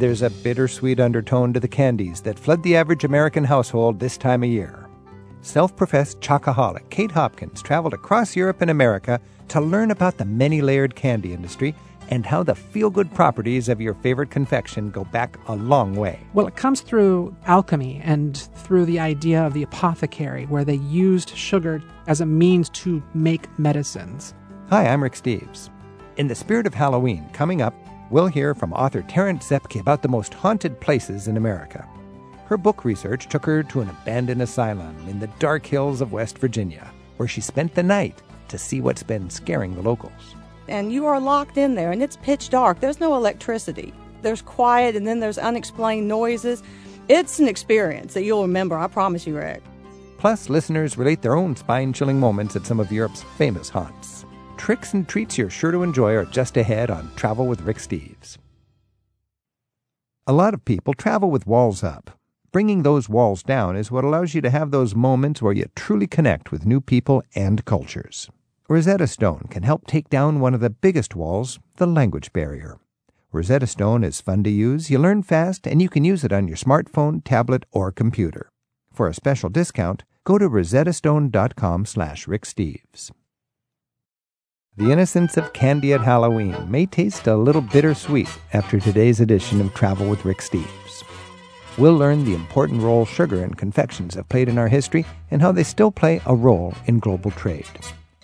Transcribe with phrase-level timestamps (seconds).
[0.00, 4.42] there's a bittersweet undertone to the candies that flood the average American household this time
[4.42, 4.88] of year.
[5.42, 10.62] Self professed chocoholic Kate Hopkins traveled across Europe and America to learn about the many
[10.62, 11.74] layered candy industry
[12.08, 16.18] and how the feel good properties of your favorite confection go back a long way.
[16.32, 21.36] Well, it comes through alchemy and through the idea of the apothecary, where they used
[21.36, 24.32] sugar as a means to make medicines.
[24.70, 25.68] Hi, I'm Rick Steves.
[26.16, 27.74] In the spirit of Halloween, coming up,
[28.10, 31.88] we'll hear from author Terrance Zepke about the most haunted places in America.
[32.46, 36.38] Her book research took her to an abandoned asylum in the dark hills of West
[36.38, 40.34] Virginia, where she spent the night to see what's been scaring the locals.
[40.68, 42.80] And you are locked in there, and it's pitch dark.
[42.80, 43.94] There's no electricity.
[44.22, 46.62] There's quiet, and then there's unexplained noises.
[47.08, 49.62] It's an experience that you'll remember, I promise you, Rick.
[50.18, 54.26] Plus, listeners relate their own spine chilling moments at some of Europe's famous haunts
[54.60, 58.36] tricks and treats you're sure to enjoy are just ahead on Travel with Rick Steves.
[60.26, 62.10] A lot of people travel with walls up.
[62.52, 66.06] Bringing those walls down is what allows you to have those moments where you truly
[66.06, 68.28] connect with new people and cultures.
[68.68, 72.78] Rosetta Stone can help take down one of the biggest walls, the language barrier.
[73.32, 76.46] Rosetta Stone is fun to use, you learn fast, and you can use it on
[76.46, 78.50] your smartphone, tablet, or computer.
[78.92, 83.10] For a special discount, go to rosettastone.com slash ricksteves.
[84.76, 89.74] The innocence of candy at Halloween may taste a little bittersweet after today's edition of
[89.74, 91.02] Travel with Rick Steves.
[91.76, 95.50] We'll learn the important role sugar and confections have played in our history and how
[95.50, 97.66] they still play a role in global trade.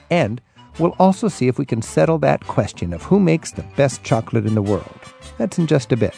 [0.09, 0.41] And
[0.79, 4.47] we'll also see if we can settle that question of who makes the best chocolate
[4.47, 5.01] in the world.
[5.39, 6.15] That's in just a bit.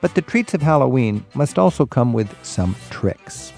[0.00, 3.52] But the treats of Halloween must also come with some tricks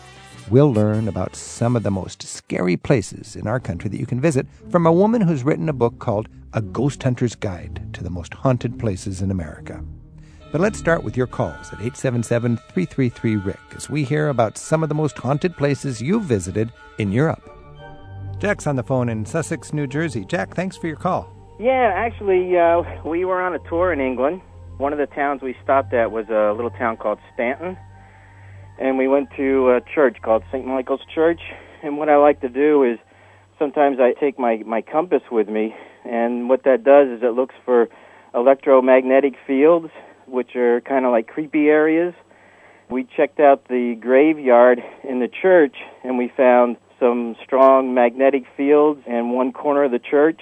[0.51, 4.21] we'll learn about some of the most scary places in our country that you can
[4.21, 8.11] visit from a woman who's written a book called A Ghost Hunter's Guide to the
[8.11, 9.83] Most Haunted Places in America.
[10.53, 14.83] But let's start with your calls at 877 333 Rick as we hear about some
[14.83, 17.51] of the most haunted places you've visited in Europe.
[18.39, 20.25] Jack's on the phone in Sussex, New Jersey.
[20.25, 21.33] Jack, thanks for your call.
[21.59, 24.43] Yeah, actually, uh, we were on a tour in England.
[24.77, 27.77] One of the towns we stopped at was a little town called Stanton
[28.79, 30.67] and we went to a church called St.
[30.67, 31.41] Michael's Church.
[31.83, 32.99] And what I like to do is
[33.59, 35.75] sometimes I take my my compass with me,
[36.05, 37.89] and what that does is it looks for
[38.35, 39.91] electromagnetic fields,
[40.27, 42.15] which are kind of like creepy areas.
[42.91, 49.01] We checked out the graveyard in the church, and we found some strong magnetic fields
[49.07, 50.41] in one corner of the church.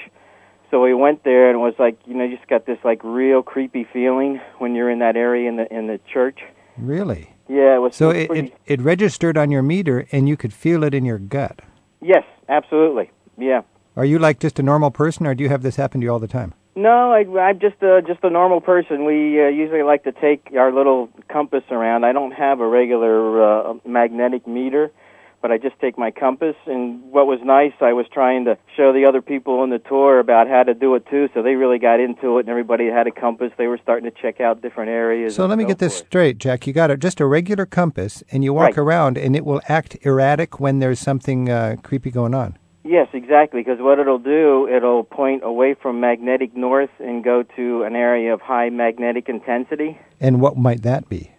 [0.70, 3.02] So we went there, and it was like you know, you just got this like
[3.04, 6.40] real creepy feeling when you're in that area in the in the church.
[6.78, 7.31] Really?
[7.48, 7.96] Yeah, it was.
[7.96, 11.18] So it, it, it registered on your meter, and you could feel it in your
[11.18, 11.60] gut.
[12.00, 13.10] Yes, absolutely.
[13.38, 13.62] Yeah.
[13.96, 16.12] Are you like just a normal person, or do you have this happen to you
[16.12, 16.54] all the time?
[16.74, 19.04] No, I, I'm just a just a normal person.
[19.04, 22.04] We uh, usually like to take our little compass around.
[22.04, 24.90] I don't have a regular uh, magnetic meter
[25.42, 26.56] but I just take my compass.
[26.66, 30.20] And what was nice, I was trying to show the other people on the tour
[30.20, 33.06] about how to do it too, so they really got into it, and everybody had
[33.06, 33.52] a compass.
[33.58, 35.34] They were starting to check out different areas.
[35.34, 36.06] So let me so get this forth.
[36.06, 36.66] straight, Jack.
[36.66, 38.78] You got a, just a regular compass, and you walk Right.
[38.78, 42.56] around, and it will act erratic when there's something uh, creepy going on.
[42.84, 43.60] Yes, exactly.
[43.60, 48.34] Because what it'll do, it'll point away from magnetic north and go to an area
[48.34, 49.98] of high magnetic intensity.
[50.20, 51.32] And what might that be?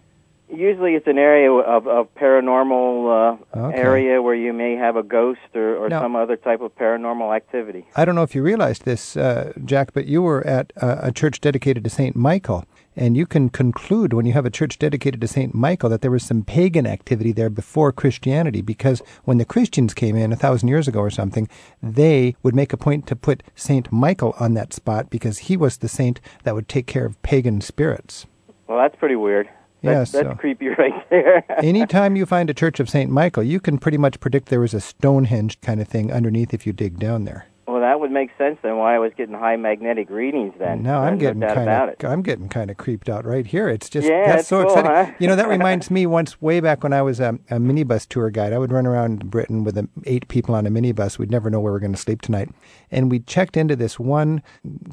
[0.55, 3.77] Usually, it's an area of, of paranormal uh, Okay.
[3.77, 7.35] area where you may have a ghost or, or Now- some other type of paranormal
[7.35, 7.85] activity.
[7.95, 11.11] I don't know if you realized this, uh, Jack, but you were at uh, a
[11.11, 12.65] church dedicated to Saint Michael,
[12.95, 16.11] and you can conclude when you have a church dedicated to Saint Michael that there
[16.11, 20.69] was some pagan activity there before Christianity, because when the Christians came in a thousand
[20.69, 21.49] years ago or something,
[21.81, 25.77] they would make a point to put Saint Michael on that spot because he was
[25.77, 28.27] the saint that would take care of pagan spirits.
[28.67, 29.49] Well, that's pretty weird.
[29.83, 31.43] Yeah, That's, that's so- creepy right there.
[31.63, 34.73] Anytime you find a church of Saint Michael, you can pretty much predict there was
[34.73, 37.47] a Stonehenge kind of thing underneath if you dig down there.
[37.67, 38.77] well, that would make sense then.
[38.77, 40.83] Why I was getting high magnetic readings then?
[40.83, 41.95] No, I'm getting kind of.
[42.05, 43.67] I'm getting kind of creeped out right here.
[43.69, 44.91] It's just Yeah, that's that's so cool, exciting.
[45.13, 45.17] huh?
[45.19, 48.29] You know, that reminds me once way back when I was a, a minibus tour
[48.29, 48.53] guide.
[48.53, 51.17] I would run around Britain with um, eight people on a minibus.
[51.17, 52.49] We'd never know where we were going to sleep tonight,
[52.91, 54.41] and we checked into this one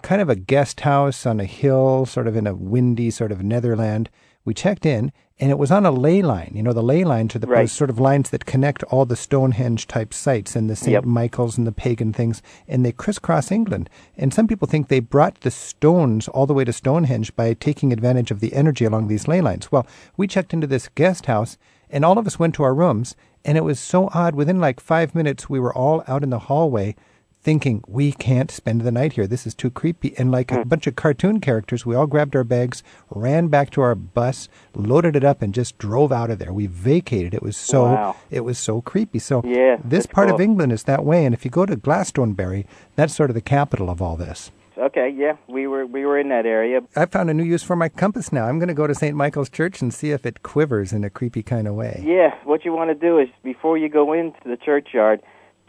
[0.03, 3.43] kind of a guest house on a hill, sort of in a windy sort of
[3.43, 4.11] Netherland.
[4.44, 6.52] We checked in, and it was on a ley line.
[6.54, 7.62] You know, the ley lines are the Right.
[7.62, 10.92] those sort of lines that connect all the Stonehenge type sites and the St.
[10.92, 11.04] Yep.
[11.04, 13.88] Michael's and the pagan things, and they crisscross England.
[14.16, 17.92] And some people think they brought the stones all the way to Stonehenge by taking
[17.92, 19.70] advantage of the energy along these ley lines.
[19.72, 21.56] Well, we checked into this guest house,
[21.90, 24.34] and all of us went to our rooms, and it was so odd.
[24.34, 26.94] Within like five minutes, we were all out in the hallway
[27.42, 29.26] thinking we can't spend the night here.
[29.26, 30.14] This is too creepy.
[30.19, 30.69] And like a hmm.
[30.69, 35.16] bunch of cartoon characters, we all grabbed our bags, ran back to our bus, loaded
[35.16, 36.52] it up, and just drove out of there.
[36.52, 37.34] We vacated.
[37.34, 38.16] It was so Wow.
[38.31, 39.19] it was so creepy.
[39.19, 40.40] So Yeah, this part of.
[40.40, 41.25] England is that way.
[41.25, 42.66] And if you go to Glastonbury,
[42.96, 44.50] that's sort of the capital of all this.
[44.78, 46.81] Okay, yeah, we were we were in that area.
[46.96, 48.46] I found a new use for my compass now.
[48.46, 49.14] I'm going to go to St.
[49.14, 52.02] Michael's Church and see if it quivers in a creepy kind of way.
[52.02, 55.20] Yeah, what you want to do is before you go into the churchyard,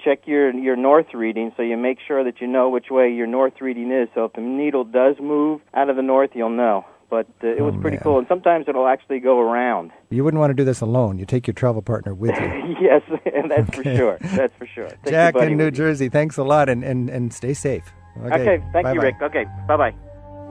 [0.03, 3.27] check your your north reading so you make sure that you know which way your
[3.27, 4.07] north reading is.
[4.15, 6.85] So if the needle does move out of the north, you'll know.
[7.09, 8.03] But uh, it was Oh, pretty man.
[8.03, 9.91] cool, and sometimes it'll actually go around.
[10.11, 11.19] You wouldn't want to do this alone.
[11.19, 12.75] You take your travel partner with you.
[12.81, 13.01] yes,
[13.33, 14.17] and that's for sure.
[14.21, 14.87] That's for sure.
[14.87, 15.83] Take Jack in New with you.
[15.85, 17.83] Jersey, thanks a lot and, and, and stay safe.
[18.25, 19.03] Okay, thank you, bye-bye.
[19.03, 19.15] Rick.
[19.21, 19.93] Okay, bye bye.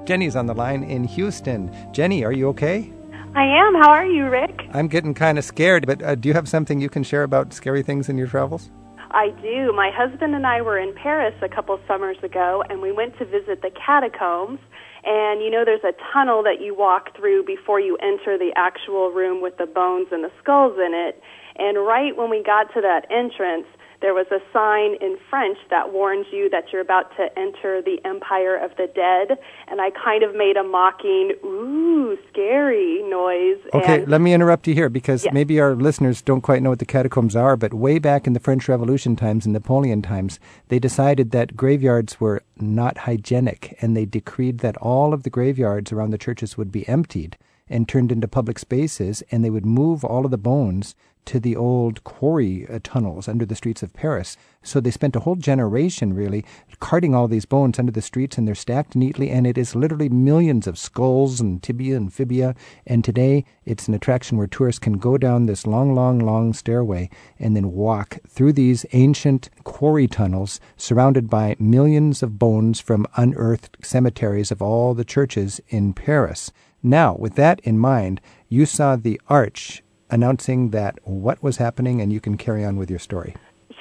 [0.04, 1.74] Jenny's on the line in Houston.
[1.92, 2.92] Jenny, are you okay?
[3.34, 3.74] I am.
[3.76, 4.60] How are you, Rick?
[4.74, 7.52] I'm getting kind of scared, but uh, do you have something you can share about
[7.54, 8.70] scary things in your travels?
[9.12, 9.72] I do.
[9.72, 13.24] My husband and I were in Paris a couple summers ago, and we went to
[13.24, 14.60] visit the catacombs.
[15.04, 19.10] And you know, there's a tunnel that you walk through before you enter the actual
[19.10, 21.20] room with the bones and the skulls in it.
[21.56, 23.66] And right when we got to that entrance,
[24.00, 27.98] there was a sign in French that warns you that you're about to enter the
[28.04, 29.38] empire of the dead.
[29.68, 33.58] And I kind of made a mocking, ooh, scary noise.
[33.74, 35.34] Okay, let me interrupt you here because Yes.
[35.34, 38.40] maybe our listeners don't quite know what the catacombs are, but way back in the
[38.40, 44.04] French Revolution times and Napoleon times, they decided that graveyards were not hygienic and they
[44.06, 47.36] decreed that all of the graveyards around the churches would be emptied
[47.70, 50.94] and turned into public spaces and they would move all of the bones
[51.26, 54.36] to the old quarry uh, tunnels under the streets of Paris.
[54.62, 56.44] So they spent a whole generation really
[56.80, 60.08] carting all these bones under the streets and they're stacked neatly and it is literally
[60.08, 62.54] millions of skulls and tibia and fibia
[62.86, 67.08] and today it's an attraction where tourists can go down this long long long stairway
[67.38, 73.76] and then walk through these ancient quarry tunnels surrounded by millions of bones from unearthed
[73.82, 76.50] cemeteries of all the churches in Paris.
[76.82, 82.12] Now, with that in mind, you saw the arch announcing that what was happening and
[82.12, 83.34] you can carry on with your story.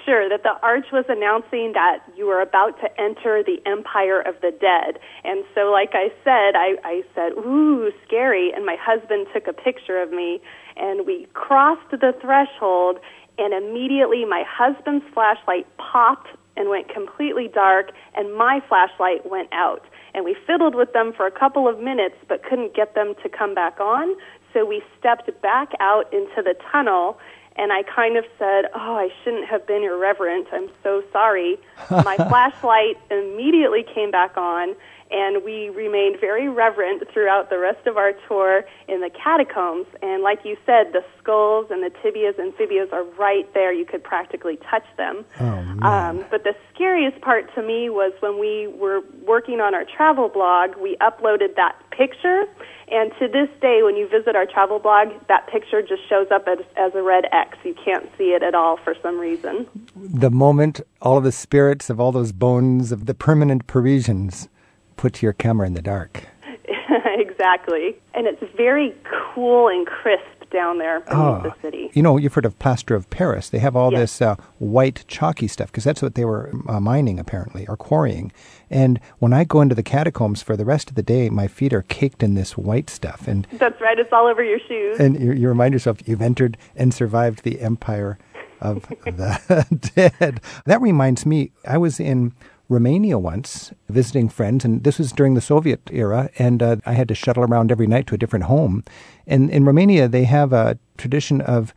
[0.06, 4.36] Sure, that the arch was announcing that you were about to enter the empire of
[4.42, 5.00] the dead.
[5.24, 8.52] And so, like I said, I, I said, ooh, scary.
[8.54, 10.42] And my husband took a picture of me,
[10.78, 12.98] and we crossed the threshold,
[13.38, 19.86] and immediately my husband's flashlight popped and went completely dark, and my flashlight went out.
[20.14, 23.30] And we fiddled with them for a couple of minutes, but couldn't get them to
[23.30, 24.16] come back on.
[24.54, 27.20] So we stepped back out into the tunnel,
[27.56, 30.48] and I kind of said, Oh, I shouldn't have been irreverent.
[30.52, 31.58] I'm so sorry.
[31.92, 34.76] My flashlight immediately came back on,
[35.12, 39.88] and we remained very reverent throughout the rest of our tour in the catacombs.
[40.02, 43.74] And like you said, the skulls and the tibias and fibias are right there.
[43.74, 45.26] You could practically touch them.
[45.40, 45.84] Oh, man.
[45.84, 50.30] Um, but the scariest part to me was when we were working on our travel
[50.30, 52.46] blog, we uploaded that picture.
[52.92, 56.48] And to this day, when you visit our travel blog, that picture just shows up
[56.48, 57.58] as, as a red X.
[57.64, 59.68] You can't see it at all for some reason.
[59.96, 64.50] the moment all of the spirits of all those bones of the permanent Parisians
[65.00, 66.26] put your camera in the dark.
[67.06, 67.96] exactly.
[68.14, 68.94] And it's very
[69.34, 71.90] cool and crisp down there Ah, the city.
[71.94, 73.48] You know, you've heard of plaster of Paris.
[73.50, 74.00] They have all Yes.
[74.02, 78.32] this uh, white chalky stuff because that's what they were uh, mining apparently or quarrying.
[78.70, 81.72] And when I go into the catacombs for the rest of the day, my feet
[81.72, 83.26] are caked in this white stuff.
[83.28, 83.98] And That's right.
[84.00, 85.00] It's all over your shoes.
[85.00, 88.18] and you, you remind yourself you've entered and survived the empire
[88.60, 89.66] of the
[89.96, 90.42] dead.
[90.66, 92.34] That reminds me, I was in
[92.70, 97.08] Romania once visiting friends, and this was during the Soviet era, and uh, I had
[97.08, 98.84] to shuttle around every night to a different home.
[99.26, 101.74] And in Romania, they have a tradition of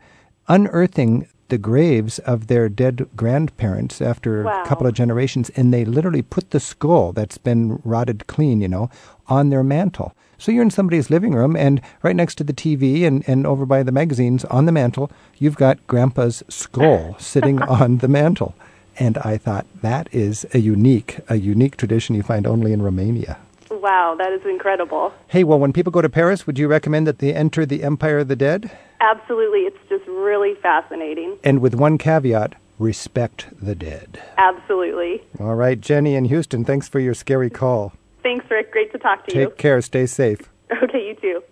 [0.47, 4.63] unearthing the graves of their dead grandparents after Wow.
[4.63, 8.67] a couple of generations, and they literally put the skull that's been rotted clean, you
[8.67, 8.89] know,
[9.27, 10.13] on their mantle.
[10.37, 13.65] So you're in somebody's living room, and right next to the TV and, and over
[13.65, 18.55] by the magazines on the mantle, you've got Grandpa's skull sitting on the mantle.
[18.99, 23.37] And I thought that is a unique, a unique tradition you find only in Romania.
[23.71, 25.13] Wow, that is incredible.
[25.27, 28.19] Hey, well, when people go to Paris, would you recommend that they enter the Empire
[28.19, 28.71] of the Dead?
[29.01, 29.61] Absolutely.
[29.61, 31.37] It's just really fascinating.
[31.43, 34.21] And with one caveat, respect the dead.
[34.37, 35.21] Absolutely.
[35.39, 37.93] All right, Jenny in Houston, thanks for your scary call.
[38.21, 38.71] Thanks, Rick.
[38.71, 39.47] Great to talk to you.
[39.47, 40.39] Take care, stay safe.
[40.81, 41.43] Okay, you too.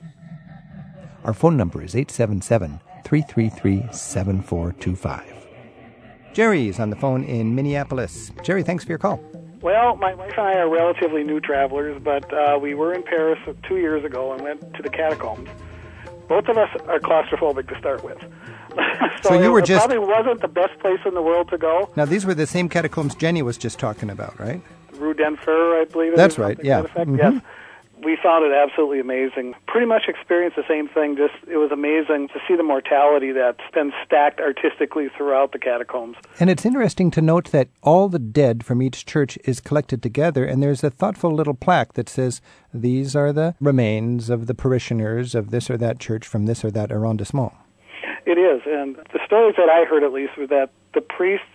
[1.23, 5.40] Our phone number is 877 333 7425.
[6.33, 8.31] Jerry is on the phone in Minneapolis.
[8.43, 9.21] Jerry, thanks for your call.
[9.61, 13.37] Well, my wife and I are relatively new travelers, but uh, we were in Paris
[13.67, 15.49] two years ago and went to the catacombs.
[16.27, 18.17] Both of us are claustrophobic to start with.
[18.21, 18.77] so,
[19.29, 21.91] So you were it, just- probably wasn't the best place in the world to go.
[21.95, 24.61] Now, these were the same catacombs Jenny was just talking about, right?
[24.93, 26.13] Rue d'Enfer, I believe.
[26.13, 26.81] it That's right, yeah.
[26.81, 27.07] that.
[27.07, 27.17] Mhm.
[27.17, 27.41] Yes.
[28.03, 29.53] We found it absolutely amazing.
[29.67, 31.15] Pretty much experienced the same thing.
[31.15, 36.17] Just it was amazing to see the mortality that's been stacked artistically throughout the catacombs.
[36.39, 40.45] And it's interesting to note that all the dead from each church is collected together,
[40.45, 42.41] and there's a thoughtful little plaque that says,
[42.73, 46.71] These are the remains of the parishioners of this or that church from this or
[46.71, 47.53] that arrondissement.
[48.25, 51.45] It is, and the stories that I heard at least were that the priests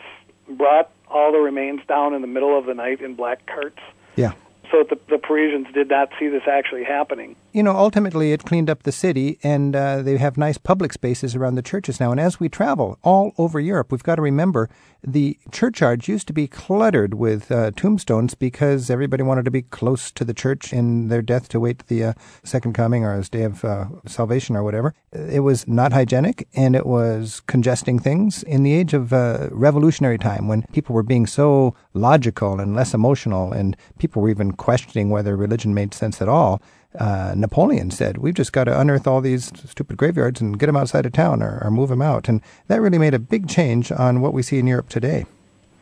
[0.56, 3.78] brought all the remains down in the middle of the night in black carts,
[4.16, 4.32] Yeah.
[4.70, 7.36] So the, the Parisians did not see this actually happening.
[7.52, 11.34] You know, ultimately it cleaned up the city, and uh, they have nice public spaces
[11.34, 12.10] around the churches now.
[12.10, 14.68] And as we travel all over Europe, we've got to remember
[15.06, 20.10] the churchyards used to be cluttered with uh, tombstones because everybody wanted to be close
[20.10, 23.42] to the church in their death to wait the uh, second coming or his day
[23.42, 24.94] of uh, salvation or whatever.
[25.12, 28.42] It was not hygienic, and it was congesting things.
[28.42, 32.92] In the age of uh, revolutionary time, when people were being so logical and less
[32.92, 36.60] emotional, and people were even questioning whether religion made sense at all,
[36.98, 40.76] uh, Napoleon said, We've just got to unearth all these stupid graveyards and get them
[40.76, 42.28] outside of town or, or move them out.
[42.28, 45.26] And that really made a big change on what we see in Europe today.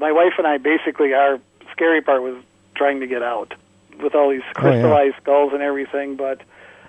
[0.01, 1.39] My wife and I basically our
[1.73, 2.37] scary part was
[2.75, 3.55] trying to get out
[4.03, 4.53] with all these Oh, yeah.
[4.73, 6.41] crystallized skulls and everything, but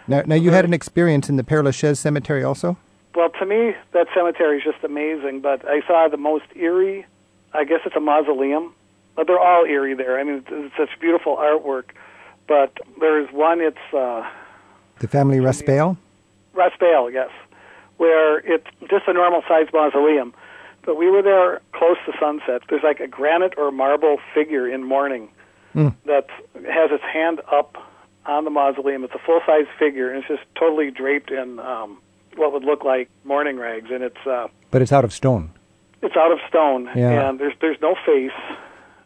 [0.08, 2.77] Now, now you had an experience in the Père Lachaise Cemetery also?
[3.13, 5.39] Well, to me, that cemetery is just amazing.
[5.42, 7.06] But I saw the most eerie.
[7.54, 8.74] I guess it's a mausoleum.
[9.16, 10.20] But they're all eerie there.
[10.20, 11.86] I mean, it's, it's such beautiful artwork.
[12.48, 13.62] But there's one.
[13.62, 14.30] It's uh,
[15.00, 15.98] The family Raspail?
[16.54, 17.30] Raspail, yes,
[17.98, 20.34] where it's just a normal sized mausoleum.
[20.86, 22.62] But we were there close to sunset.
[22.70, 25.30] There's like a granite or marble figure in mourning
[25.74, 27.76] that has its hand up
[28.26, 29.04] on the mausoleum.
[29.04, 31.98] It's a full size figure, and it's just totally draped in um,
[32.38, 33.90] what would look like mourning rags.
[33.92, 35.52] And it's uh, But it's out of stone.
[36.02, 37.28] it's out of stone, Yeah.
[37.30, 38.32] and there's there's no face.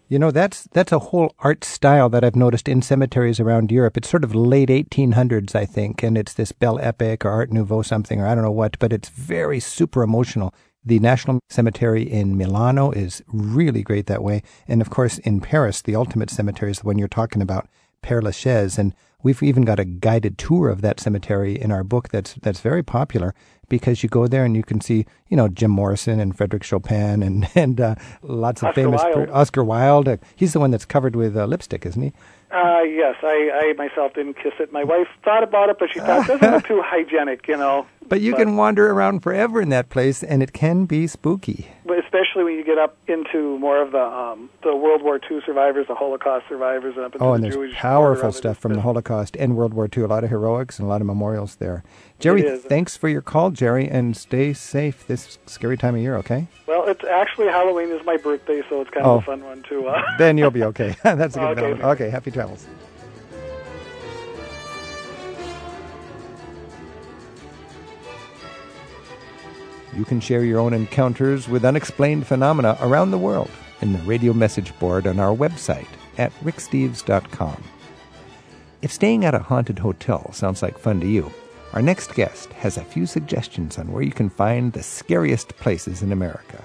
[0.10, 3.96] You know, that's that's a whole art style that I've noticed in cemeteries around Europe.
[3.96, 7.84] It's sort of late 1800s, I think, and it's this Belle Époque or Art Nouveau
[7.84, 10.52] something, or I don't know what, but it's very super emotional.
[10.84, 14.42] The National Cemetery in Milano is really great that way.
[14.68, 17.70] And of course, in Paris, the ultimate cemetery is the one you're talking about,
[18.02, 18.80] Père Lachaise.
[18.80, 22.62] And we've even got a guided tour of that cemetery in our book that's, that's
[22.62, 23.36] very popular
[23.70, 27.24] because you go there and you can see, you know, Jim Morrison and Frederick Chopin
[27.24, 29.02] and, and uh, lots of Oscar famous.
[29.04, 29.30] Wilde.
[29.30, 30.08] Oscar Wilde.
[30.08, 32.14] Uh, he's the one that's covered with uh, lipstick, isn't he?
[32.52, 34.74] Uh, yes, I, I myself didn't kiss it.
[34.74, 37.86] My wife thought about it, but she thought it doesn't look too hygienic, you know.
[38.10, 41.68] But you can wander around forever in that place, and it can be spooky.
[41.86, 45.40] But especially when you get up into more of the um, the World War II
[45.46, 48.74] survivors, the Holocaust survivors, and up into Oh, and the there's Jewish powerful stuff from
[48.74, 50.04] the Holocaust and World War II.
[50.04, 51.84] A lot of heroics and a lot of memorials there.
[52.20, 56.48] Jerry, thanks for your call, Jerry, and stay safe this scary time of year, okay?
[56.68, 59.16] Well, it's actually Halloween is my birthday, so it's kind Oh.
[59.18, 59.88] of a fun one too.
[59.88, 60.96] Uh, Then you'll be okay.
[61.04, 61.84] That's a good Okay.
[61.84, 62.68] Okay, happy travels.
[69.96, 73.50] You can share your own encounters with unexplained phenomena around the world
[73.82, 77.64] in the radio message board on our website at ricksteves.com.
[78.82, 81.32] If staying at a haunted hotel sounds like fun to you,
[81.74, 86.02] our next guest has a few suggestions on where you can find the scariest places
[86.02, 86.64] in America.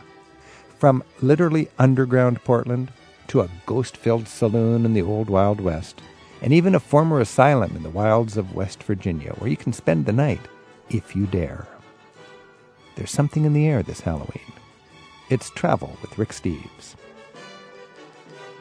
[0.78, 2.92] From literally underground Portland
[3.28, 6.00] to a ghost filled saloon in the old Wild West,
[6.40, 10.06] and even a former asylum in the wilds of West Virginia where you can spend
[10.06, 10.40] the night
[10.90, 11.66] if you dare.
[12.96, 14.52] There's something in the air this Halloween.
[15.28, 16.94] It's Travel with Rick Steves.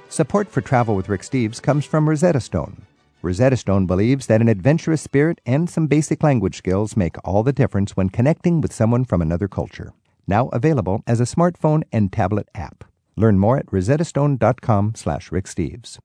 [0.10, 2.84] Support for Travel with Rick Steves comes from Rosetta Stone.
[3.22, 7.54] Rosetta Stone believes that an adventurous spirit and some basic language skills make all the
[7.54, 9.94] difference when connecting with someone from another culture.
[10.28, 12.84] Now available as a smartphone and tablet app.
[13.16, 16.00] Learn more at rosettastone.com slash ricksteves.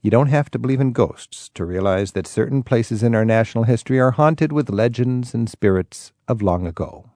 [0.00, 3.64] You don't have to believe in ghosts to realize that certain places in our national
[3.64, 7.10] history are haunted with legends and spirits of long ago.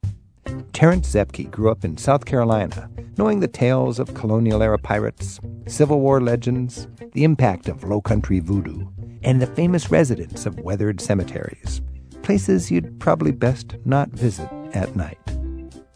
[0.73, 6.01] Terrance Zepke grew up in South Carolina, knowing the tales of colonial era pirates, Civil
[6.01, 8.89] War legends, the impact of low country voodoo,
[9.23, 11.81] and the famous residents of weathered cemeteries,
[12.23, 15.19] places you'd probably best not visit at night.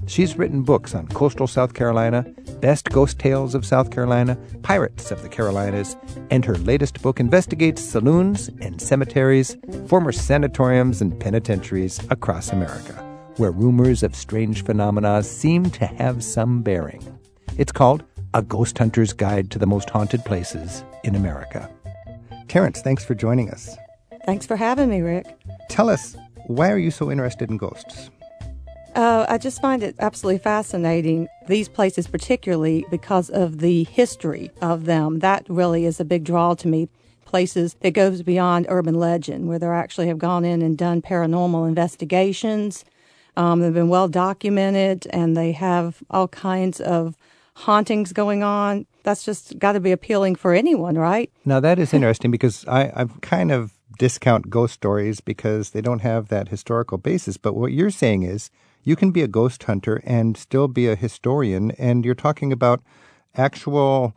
[0.06, 2.25] She's written books on coastal South Carolina,
[2.60, 5.96] best ghost tales of South Carolina, pirates of the Carolinas,
[6.30, 9.56] and her latest book investigates saloons and cemeteries,
[9.88, 12.92] former sanatoriums and penitentiaries across America,
[13.36, 17.02] where rumors of strange phenomena seem to have some bearing.
[17.58, 21.68] It's called A Ghost Hunter's Guide to the Most Haunted Places in America.
[22.46, 23.76] Terrance, thanks for joining us.
[24.25, 25.26] Thanks for having me, Rick.
[25.68, 28.10] Tell us, why are you so interested in ghosts?
[28.96, 34.86] Uh, I just find it absolutely fascinating, these places particularly because of the history of
[34.86, 35.18] them.
[35.18, 36.88] That really is a big draw to me.
[37.26, 41.68] Places that goes beyond urban legend, where they actually have gone in and done paranormal
[41.68, 42.86] investigations.
[43.36, 47.18] Um, they've been well documented and they have all kinds of
[47.54, 48.86] hauntings going on.
[49.02, 51.30] That's just got to be appealing for anyone, right?
[51.44, 56.00] Now, that is interesting because I, I've kind of discount ghost stories because they don't
[56.00, 57.36] have that historical basis.
[57.36, 58.50] But what you're saying is
[58.86, 62.80] you can be a ghost hunter and still be a historian, and you're talking about
[63.34, 64.16] actual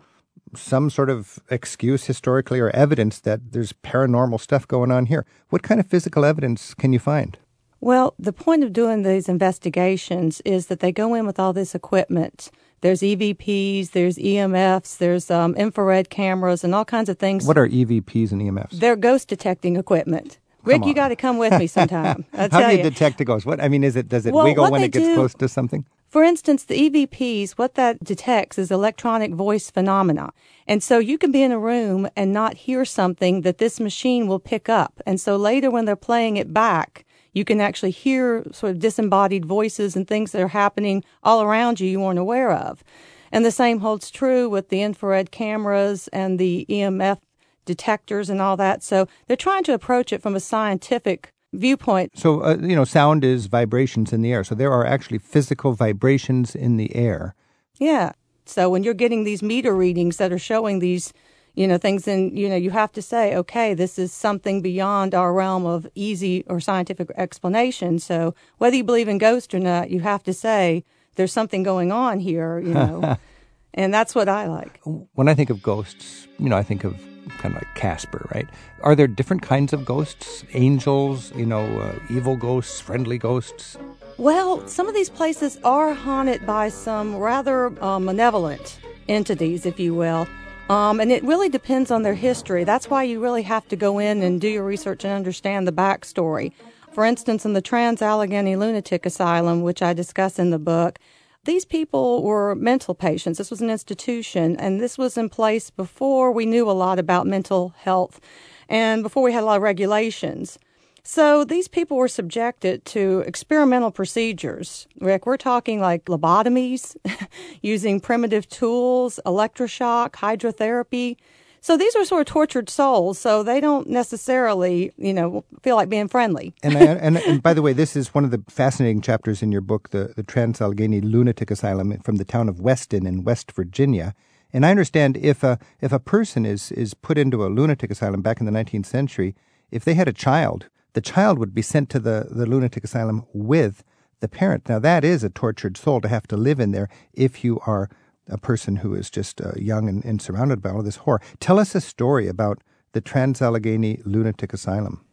[0.56, 5.26] some sort of excuse historically or evidence that there's paranormal stuff going on here.
[5.50, 7.38] What kind of physical evidence can you find?
[7.82, 11.74] Well, the point of doing these investigations is that they go in with all this
[11.74, 12.52] equipment.
[12.82, 17.46] There's EVPs, there's EMFs, there's um, infrared cameras, and all kinds of things.
[17.46, 18.80] What are EVPs and EMFs?
[18.80, 20.38] They're ghost detecting equipment.
[20.64, 22.26] Rick, you got to come with me sometime.
[22.34, 23.46] How do you, you, detect a ghost?
[23.46, 25.48] What I mean is it does it well, wiggle when it gets do, close to
[25.48, 25.86] something?
[26.10, 30.32] For instance, the EVPs, what that detects is electronic voice phenomena.
[30.68, 34.28] And so you can be in a room and not hear something that this machine
[34.28, 35.02] will pick up.
[35.06, 39.46] And so later when they're playing it back, you can actually hear sort of disembodied
[39.46, 42.84] voices and things that are happening all around you you weren't aware of.
[43.32, 47.20] And the same holds true with the infrared cameras and the EMF
[47.70, 48.82] detectors and all that.
[48.82, 52.18] So they're trying to approach it from a scientific viewpoint.
[52.18, 54.44] So, uh, you know, sound is vibrations in the air.
[54.44, 57.36] So there are actually physical vibrations in the air.
[57.78, 58.14] Yeah.
[58.46, 61.14] So when you're getting these meter readings that are showing these,
[61.54, 65.14] you know, things, and, you know, you have to say, okay, this is something beyond
[65.14, 68.00] our realm of easy or scientific explanation.
[68.00, 70.84] So whether you believe in ghosts or not, you have to say,
[71.16, 73.18] there's something going on here, you know.
[73.74, 74.80] and that's what I like.
[75.14, 76.96] When I think of ghosts, you know, I think of
[77.38, 78.48] kind of like Casper, right?
[78.82, 80.44] Are there different kinds of ghosts?
[80.54, 83.78] Angels, you know, uh, evil ghosts, friendly ghosts?
[84.18, 89.94] Well, some of these places are haunted by some rather uh, malevolent entities, if you
[89.94, 90.28] will.
[90.70, 92.64] Um, and it really depends on their history.
[92.64, 95.72] That's why you really have to go in and do your research and understand the
[95.72, 96.52] backstory.
[96.92, 101.00] For instance, in the Trans Allegheny Lunatic Asylum, which I discuss in the book,
[101.46, 103.38] these people were mental patients.
[103.38, 107.28] This was an institution, and this was in place before we knew a lot about
[107.28, 108.20] mental health
[108.68, 110.60] and before we had a lot of regulations.
[111.04, 114.88] So these people were subjected to experimental procedures.
[115.00, 116.96] Rick, we're talking like lobotomies,
[117.62, 121.18] using primitive tools, electroshock, hydrotherapy.
[121.62, 125.90] So these are sort of tortured souls, so they don't necessarily, you know, feel like
[125.90, 126.54] being friendly.
[126.64, 129.52] and, I, and, and by the way, this is one of the fascinating chapters in
[129.52, 133.52] your book, the, the Trans Allegheny Lunatic Asylum from the town of Weston in West
[133.52, 134.16] Virginia.
[134.52, 138.22] And I understand if a if a person is is put into a lunatic asylum
[138.22, 139.36] back in the 19th century,
[139.70, 143.26] if they had a child, the child would be sent to the, the lunatic asylum
[143.34, 143.84] with
[144.22, 144.68] the parent.
[144.68, 147.90] Now that is a tortured soul to have to live in there if you are
[148.30, 151.22] a person who is just uh, young and, and surrounded by all of this horror.
[151.40, 152.62] Tell us a story about
[152.94, 155.06] the Trans Allegheny Lunatic Asylum.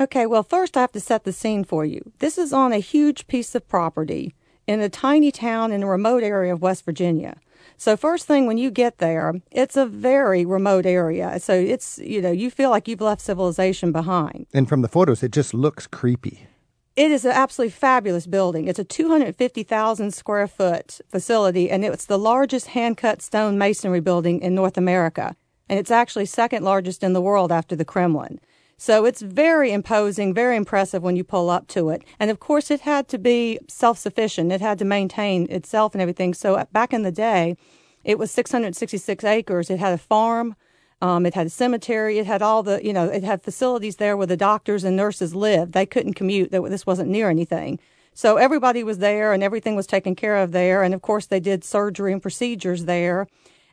[0.00, 2.12] Okay, well, first I have to set the scene for you.
[2.18, 4.34] This is on a huge piece of property
[4.66, 7.36] in a tiny town in a remote area of West Virginia.
[7.76, 11.38] So first thing when you get there, it's a very remote area.
[11.40, 14.46] So it's, you know, you feel like you've left civilization behind.
[14.52, 16.46] And from the photos, it just looks creepy.
[16.94, 18.68] It is an absolutely fabulous building.
[18.68, 24.42] It's a 250,000 square foot facility, and it's the largest hand cut stone masonry building
[24.42, 25.34] in North America.
[25.70, 28.40] And it's actually second largest in the world after the Kremlin.
[28.76, 32.04] So it's very imposing, very impressive when you pull up to it.
[32.20, 36.02] And of course, it had to be self sufficient, it had to maintain itself and
[36.02, 36.34] everything.
[36.34, 37.56] So back in the day,
[38.04, 39.70] it was 666 acres.
[39.70, 40.56] It had a farm,
[41.02, 42.18] um, it had a cemetery.
[42.18, 45.34] It had all the, you know, it had facilities there where the doctors and nurses
[45.34, 45.72] lived.
[45.72, 46.52] They couldn't commute.
[46.52, 47.80] This wasn't near anything.
[48.14, 50.84] So everybody was there and everything was taken care of there.
[50.84, 53.26] And of course, they did surgery and procedures there.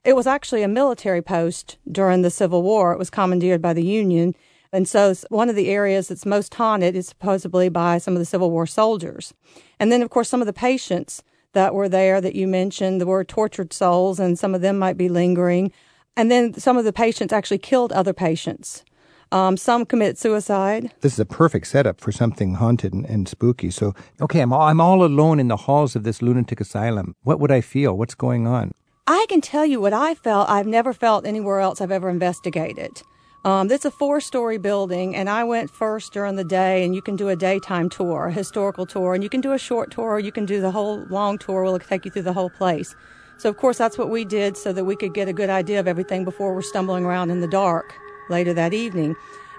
[0.03, 2.93] It was actually a military post during the Civil War.
[2.93, 4.33] It was commandeered by the Union.
[4.73, 8.25] And so one of the areas that's most haunted is supposedly by some of the
[8.25, 9.35] Civil War soldiers.
[9.79, 11.21] And then, of course, some of the patients
[11.53, 15.09] that were there that you mentioned were tortured souls, and some of them might be
[15.09, 15.71] lingering.
[16.19, 18.83] And then some of the patients actually killed other patients.
[19.31, 20.91] Um, some commit suicide.
[20.99, 23.71] This is a perfect setup for something haunted and, and, spooky.
[23.71, 27.15] So, okay, I'm all, I'm all alone in the halls of this lunatic asylum.
[27.23, 27.97] What would I feel?
[27.97, 28.73] What's going on?
[29.07, 30.49] I can tell you what I felt.
[30.49, 33.01] I've never felt anywhere else I've ever investigated.
[33.45, 37.01] Um, it's a four story building, and I went first during the day, and you
[37.01, 40.09] can do a daytime tour, a historical tour, and you can do a short tour,
[40.09, 41.63] or you can do the whole long tour.
[41.63, 42.93] We'll take you through the whole place.
[43.39, 45.79] So, of course, that's what we did so that we could get a good idea
[45.79, 47.95] of everything before we're stumbling around in the dark
[48.29, 49.15] later that evening.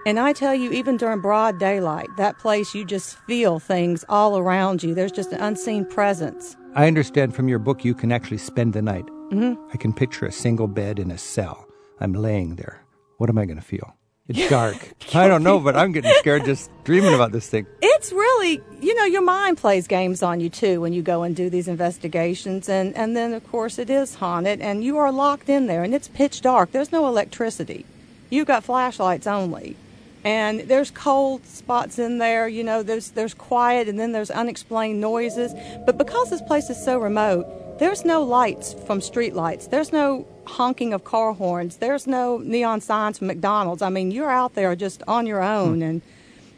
[0.06, 4.38] And I tell you, even during broad daylight, that place, you just feel things all
[4.38, 4.94] around you.
[4.94, 6.56] There's just an unseen presence.
[6.74, 9.06] I understand from your book you can actually spend the night.
[9.30, 9.60] Mm-hmm.
[9.72, 11.66] I can picture a single bed in a cell.
[12.00, 12.84] I'm laying there.
[13.18, 13.94] What am I going to feel?
[14.30, 14.76] It's dark.
[15.14, 17.66] I don't know, but I'm getting scared just dreaming about this thing.
[17.82, 21.34] It's really, you know, your mind plays games on you too when you go and
[21.34, 22.68] do these investigations.
[22.68, 25.92] And, and then, of course, it is haunted and you are locked in there and
[25.94, 26.70] it's pitch dark.
[26.70, 27.84] There's no electricity.
[28.30, 29.76] You've got flashlights only.
[30.22, 35.00] And there's cold spots in there, you know, there's, there's quiet and then there's unexplained
[35.00, 35.54] noises.
[35.86, 37.46] But because this place is so remote,
[37.80, 39.68] there's no lights from street lights.
[39.68, 41.78] There's no honking of car horns.
[41.78, 43.80] There's no neon signs from McDonald's.
[43.80, 45.82] I mean, you're out there just on your own, hmm.
[45.82, 46.02] and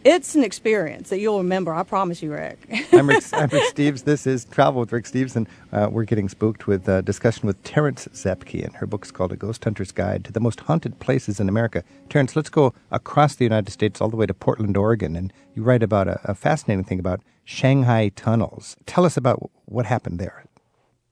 [0.03, 1.73] it's an experience that you'll remember.
[1.73, 2.59] I promise you, Rick.
[2.93, 4.03] I'm, Rick I'm, Rick Steves.
[4.03, 7.63] This is Travel with Rick Steves, and uh, we're getting spooked with a discussion with
[7.63, 11.39] Terrance Zepke, and her book's called A Ghost Hunter's Guide to the Most Haunted Places
[11.39, 11.85] in America.
[12.09, 15.63] Terrance, let's go across the United States all the way to Portland, Oregon, and you
[15.63, 18.77] write about a, a fascinating thing about Shanghai tunnels.
[18.87, 20.47] Tell us about what happened there.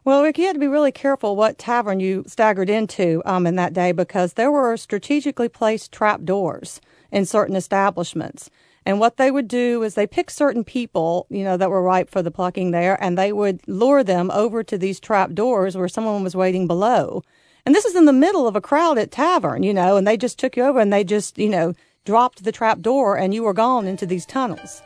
[0.02, 3.56] Well, Rick, you had to be really careful what tavern you staggered into um, in
[3.56, 6.80] that day because there were strategically placed trap doors
[7.12, 8.48] in certain establishments.
[8.86, 12.08] And what they would do is they pick certain people, you know, that were ripe
[12.08, 15.86] for the plucking there, and they would lure them over to these trap doors where
[15.86, 17.22] someone was waiting below.
[17.66, 20.38] And this is in the middle of a crowded tavern, you know, and they just
[20.38, 21.74] took you over and they just, you know,
[22.06, 24.80] dropped the trap door and you were gone into these tunnels.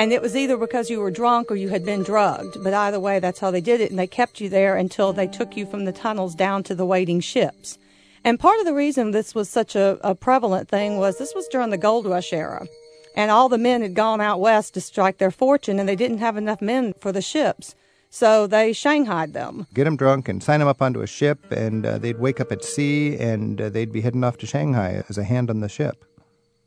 [0.00, 2.64] And it was either because you were drunk or you had been drugged.
[2.64, 3.90] But either way, that's how they did it.
[3.90, 6.86] And they kept you there until they took you from the tunnels down to the
[6.86, 7.76] waiting ships.
[8.24, 11.46] And part of the reason this was such a, a prevalent thing was this was
[11.48, 12.66] during the gold rush era.
[13.14, 16.16] And all the men had gone out west to strike their fortune and they didn't
[16.16, 17.74] have enough men for the ships.
[18.08, 19.66] So they shanghaied them.
[19.74, 22.50] Get them drunk and sign them up onto a ship, and uh, they'd wake up
[22.50, 25.68] at sea and uh, they'd be heading off to Shanghai as a hand on the
[25.68, 26.04] ship.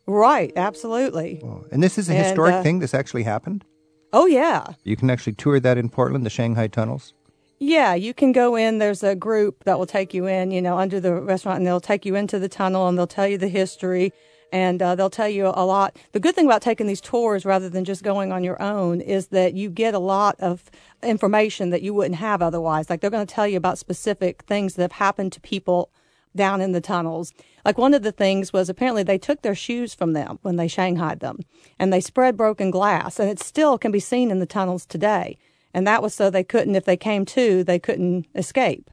[0.05, 1.41] Right, absolutely.
[1.71, 2.79] And this is a historic uh, thing.
[2.79, 3.63] This actually happened.
[4.11, 4.73] Oh yeah.
[4.83, 7.13] You can actually tour that in Portland, the Shanghai tunnels.
[7.59, 8.79] Yeah, you can go in.
[8.79, 11.79] There's a group that will take you in, you know, under the restaurant, and they'll
[11.79, 14.11] take you into the tunnel and they'll tell you the history
[14.53, 15.97] and uh, they'll tell you a lot.
[16.11, 19.27] The good thing about taking these tours rather than just going on your own is
[19.27, 20.69] that you get a lot of
[21.01, 22.87] information that you wouldn't have otherwise.
[22.87, 25.89] Like they're going to tell you about specific things that have happened to people
[26.35, 27.33] down in the tunnels.
[27.65, 30.67] Like one of the things was apparently they took their shoes from them when they
[30.67, 31.39] shanghaied them
[31.79, 35.37] and they spread broken glass and it still can be seen in the tunnels today.
[35.73, 38.91] And that was so they couldn't, if they came to, they couldn't escape.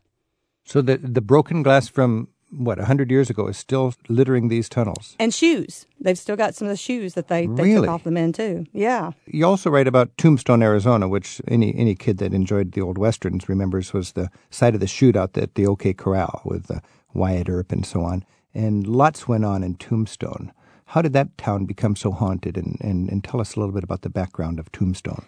[0.65, 5.15] So the, the broken glass from what, 100 years ago is still littering these tunnels.
[5.19, 5.87] And shoes.
[6.01, 7.87] They've still got some of the shoes that they, they really?
[7.87, 8.67] took off the men, too.
[8.73, 9.13] Yeah.
[9.27, 13.49] You also write about Tombstone, Arizona, which any, any kid that enjoyed the old westerns
[13.49, 16.81] remembers was the site of the shootout at the OK Corral with uh,
[17.15, 18.25] Wyatt Earp and so on.
[18.55, 20.53] And lots went on in Tombstone.
[20.87, 22.57] How did that town become so haunted?
[22.57, 25.25] And, and, and tell us a little bit about the background of Tombstone.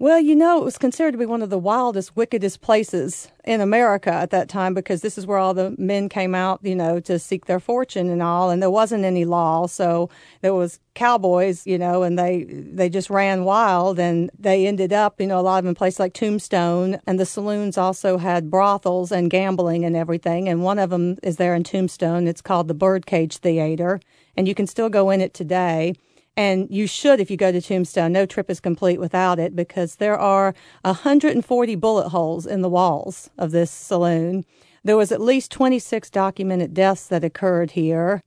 [0.00, 3.60] Well, you know, it was considered to be one of the wildest, wickedest places in
[3.60, 7.00] America at that time because this is where all the men came out, you know,
[7.00, 10.08] to seek their fortune and all, and there wasn't any law, so
[10.40, 15.20] there was cowboys, you know, and they they just ran wild, and they ended up,
[15.20, 18.50] you know, a lot of them in places like Tombstone, and the saloons also had
[18.52, 22.28] brothels and gambling and everything, and one of them is there in Tombstone.
[22.28, 23.98] It's called the Birdcage Theater,
[24.36, 25.94] and you can still go in it today.
[26.38, 28.12] And you should if you go to Tombstone.
[28.12, 33.28] No trip is complete without it because there are 140 bullet holes in the walls
[33.36, 34.44] of this saloon.
[34.84, 38.22] There was at least 26 documented deaths that occurred here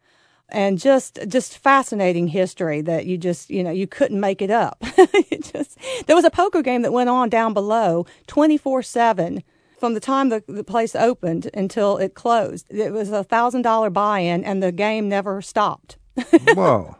[0.50, 4.84] and just just fascinating history that you just you know you couldn't make it up.
[5.54, 9.41] just, there was a poker game that went on down below 24 7
[9.80, 12.67] from the time the, the place opened until it closed.
[12.69, 15.97] It was a thousand dollar buy in and the game never stopped.
[16.54, 16.95] Whoa.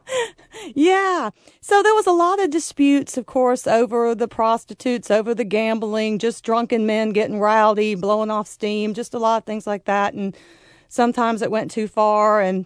[0.74, 1.30] yeah.
[1.62, 6.20] So there was a lot of disputes, of course, over the prostitutes, over the gambling,
[6.20, 10.14] just drunken men getting rowdy, blowing off steam, just a lot of things like that.
[10.14, 10.36] And
[10.90, 12.66] sometimes it went too far and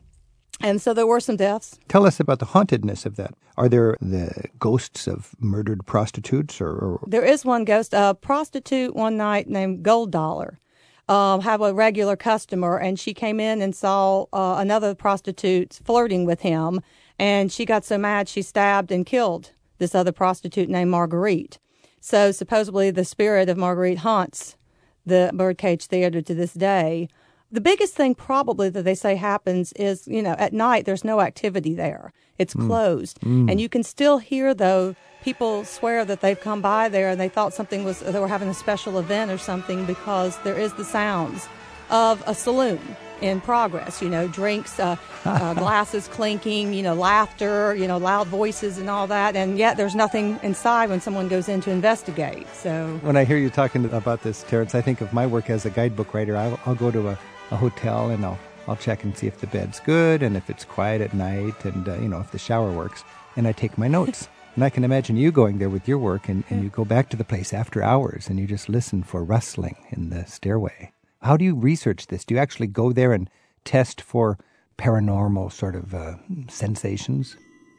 [0.61, 1.77] and so there were some deaths.
[1.89, 3.33] Tell us about the hauntedness of that.
[3.57, 7.03] Are there the ghosts of murdered prostitutes or, or...
[7.07, 10.59] There is one ghost, a prostitute one night named Gold Dollar
[11.07, 16.25] uh, have a regular customer, and she came in and saw uh, another prostitute flirting
[16.25, 16.81] with him,
[17.19, 21.59] and she got so mad she stabbed and killed this other prostitute named Marguerite.
[21.99, 24.57] So supposedly the spirit of Marguerite haunts
[25.05, 27.09] the Birdcage Theater to this day.
[27.51, 31.21] The biggest thing probably that they say happens is, you know, at night there's no
[31.21, 32.11] activity there.
[32.37, 32.65] It's mm.
[32.67, 33.19] closed.
[33.21, 33.49] Mm.
[33.49, 37.27] And you can still hear though people swear that they've come by there and they
[37.27, 40.85] thought something was they were having a special event or something because there is the
[40.85, 41.49] sounds
[41.89, 42.79] of a saloon
[43.21, 44.03] in progress.
[44.03, 48.87] You know, drinks, uh, uh, glasses clinking, you know, laughter, you know, loud voices and
[48.87, 49.35] all that.
[49.35, 52.47] And yet there's nothing inside when someone goes in to investigate.
[52.53, 55.65] So when I hear you talking about this, terrance I think of my work as
[55.65, 56.37] a guidebook writer.
[56.37, 59.47] I'll, I'll go to a, a hotel and I'll I'll check and see if the
[59.47, 62.71] bed's good and if it's quiet at night and uh, you know if the shower
[62.71, 63.03] works.
[63.35, 64.29] And I take my notes.
[64.55, 67.09] And I can imagine you going there with your work and, and you go back
[67.09, 70.93] to the place after hours and you just listen for rustling in the stairway.
[71.21, 72.23] How do you research this?
[72.23, 73.29] Do you actually go there and
[73.65, 74.37] test for
[74.77, 76.15] paranormal sort of uh,
[76.47, 77.35] sensations?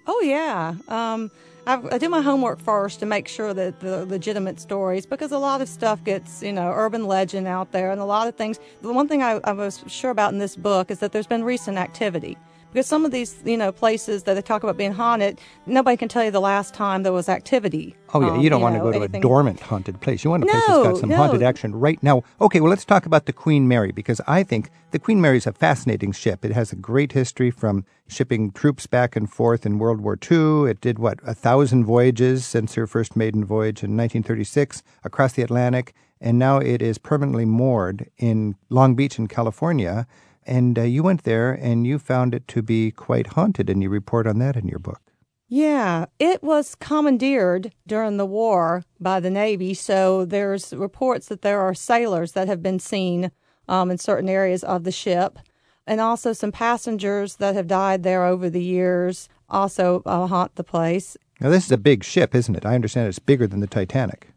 [0.06, 0.74] Oh, yeah.
[0.88, 1.30] Um,
[1.66, 5.62] I, do my homework first to make sure that the legitimate stories, because a lot
[5.62, 8.60] of stuff gets, you know, urban legend out there, and a lot of things.
[8.82, 11.42] The one thing I, I was sure about in this book is that there's been
[11.42, 12.36] recent activity
[12.76, 16.10] because some of these you know places that they talk about being haunted nobody can
[16.10, 17.96] tell you the last time there was activity.
[18.12, 19.20] Oh yeah um, you don't you want know, to go to anything.
[19.20, 20.22] a dormant haunted place.
[20.22, 21.16] You want a no, place that's got some no.
[21.16, 22.22] haunted action right now.
[22.38, 25.46] Okay well let's talk about the queen mary because i think the queen mary is
[25.46, 26.44] a fascinating ship.
[26.44, 30.70] It has a great history from shipping troops back and forth in world war ii
[30.70, 35.42] it did what a thousand voyages since her first maiden voyage in 1936 across the
[35.42, 40.06] atlantic and now it is permanently moored in long beach in california
[40.46, 43.90] and uh, you went there and you found it to be quite haunted, and you
[43.90, 45.00] report on that in your book.
[45.48, 49.74] Yeah, it was commandeered during the war by the Navy.
[49.74, 53.30] So there's reports that there are sailors that have been seen
[53.68, 55.38] um, in certain areas of the ship,
[55.86, 60.64] and also some passengers that have died there over the years also uh, haunt the
[60.64, 61.16] place.
[61.40, 62.66] Now, this is a big ship, isn't it?
[62.66, 64.28] I understand it's bigger than the Titanic.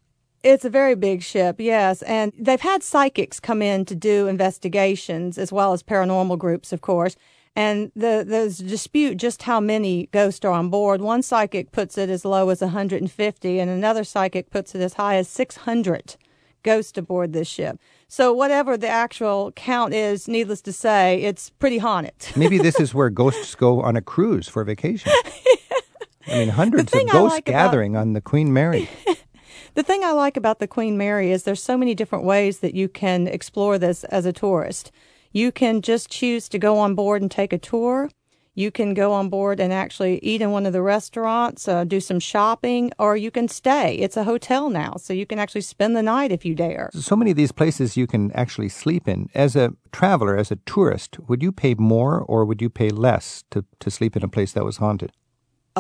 [0.44, 2.02] It's a very big ship, yes.
[2.04, 6.82] And they've had psychics come in to do investigations as well as paranormal groups, of
[6.82, 7.16] course.
[7.56, 11.02] And the, there's a dispute just how many ghosts are on board.
[11.02, 15.16] One psychic puts it as low as 150, and another psychic puts it as high
[15.16, 16.16] as 600
[16.64, 17.80] ghosts aboard this ship.
[18.08, 22.14] So, whatever the actual count is, needless to say, it's pretty haunted.
[22.36, 25.12] Maybe this is where ghosts go on a cruise for vacation.
[26.28, 28.02] I mean, hundreds of ghosts like gathering about...
[28.02, 28.90] on the Queen Mary.
[29.76, 32.74] The thing I like about the Queen Mary is there's so many different ways that
[32.74, 34.92] you can explore this as a tourist.
[35.32, 38.10] You can just choose to go on board and take a tour.
[38.56, 42.02] You can go on board and actually eat in one of the restaurants, uh, do
[42.02, 43.96] some shopping, or you can stay.
[43.96, 46.90] It's a hotel now, so you can actually spend the night if you dare.
[46.94, 49.30] So many of these places you can actually sleep in.
[49.36, 53.44] As a traveler, as a tourist, would you pay more or would you pay less
[53.52, 55.12] to, to sleep in a place that was haunted?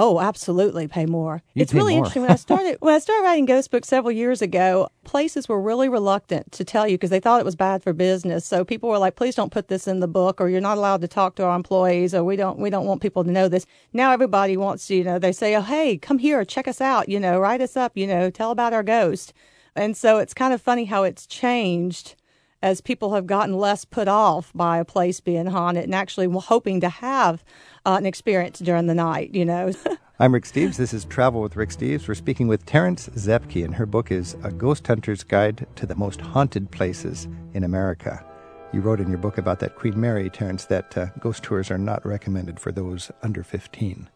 [0.01, 1.43] Oh, absolutely, pay more.
[1.53, 2.05] You'd it's pay really more.
[2.05, 2.21] interesting.
[2.21, 5.89] When I started when I started writing ghost books several years ago, places were really
[5.89, 8.45] reluctant to tell you because they thought it was bad for business.
[8.45, 11.01] So people were like, "Please don't put this in the book, or you're not allowed
[11.01, 13.65] to talk to our employees, or we don't we don't want people to know this."
[13.91, 17.09] Now everybody wants to, you know, they say, "Oh, hey, come here, check us out,
[17.09, 19.33] you know, write us up, you know, tell about our ghost."
[19.75, 22.15] And so it's kind of funny how it's changed
[22.61, 26.81] as people have gotten less put off by a place being haunted and actually hoping
[26.81, 27.43] to have
[27.85, 29.71] uh, an experience during the night, you know.
[30.19, 30.75] I'm Rick Steves.
[30.75, 32.07] This is Travel with Rick Steves.
[32.07, 35.95] We're speaking with Terrance Zepke, and her book is A Ghost Hunter's Guide to the
[35.95, 38.25] Most Haunted Places in America.
[38.73, 41.77] You wrote in your book about that Queen Mary, Terrance, that uh, ghost tours are
[41.77, 44.09] not recommended for those under 15.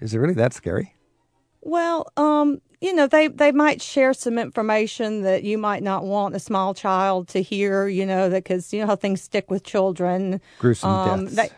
[0.00, 0.96] Is it really that scary?
[1.60, 6.34] Well, um, you know, they, they might share some information that you might not want
[6.36, 10.40] a small child to hear, you know, because you know how things stick with children.
[10.58, 11.36] Gruesome Um, deaths.
[11.36, 11.50] they-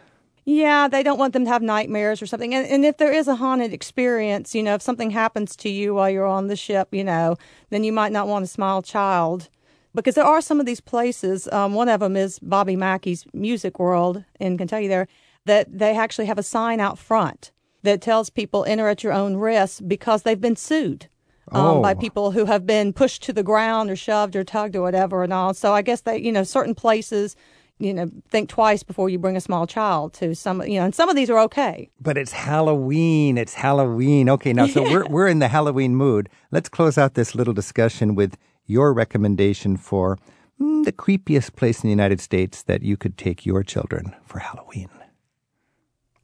[0.47, 2.55] Yeah, they don't want them to have nightmares or something.
[2.55, 5.95] And, and if there is a haunted experience, you know, if something happens to you
[5.95, 7.37] while you're on the ship, you know,
[7.69, 9.49] then you might not want a small child.
[9.95, 13.79] Because there are some of these places, um, one of them is Bobby Mackey's Music
[13.79, 15.07] World in Kentucky there,
[15.47, 17.51] that they actually have a sign out front
[17.83, 21.09] that tells people enter at your own risk because they've been sued.
[21.53, 21.99] Um, by Oh.
[21.99, 25.33] people who have been pushed to the ground or shoved or tugged or whatever and
[25.33, 25.53] all.
[25.53, 27.35] So I guess that, you know, certain places,
[27.81, 30.95] you know, think twice before you bring a small child to some, you know, and
[30.95, 31.91] some of these are okay.
[32.01, 33.37] But it's Halloween.
[33.37, 34.29] It's Halloween.
[34.31, 36.29] Okay, now so we're we're in the Halloween mood.
[36.53, 40.19] Let's close out this little discussion with your recommendation for
[40.61, 44.39] mm, the creepiest place in the United States that you could take your children for
[44.39, 44.89] Halloween.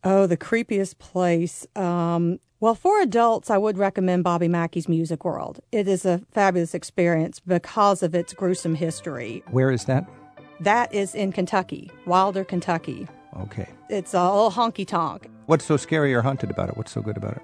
[0.08, 1.66] Oh, the creepiest place.
[1.74, 5.58] Um, well, for adults, I would recommend Bobby Mackey's Music World.
[5.72, 9.42] It is a fabulous experience because of its gruesome history.
[9.50, 10.08] Where is that?
[10.60, 13.08] That is in Kentucky, Wilder, Kentucky.
[13.40, 13.68] Okay.
[13.88, 15.28] It's a little honky tonk.
[15.46, 16.76] What's so scary or haunted about it?
[16.76, 17.42] What's so good about it?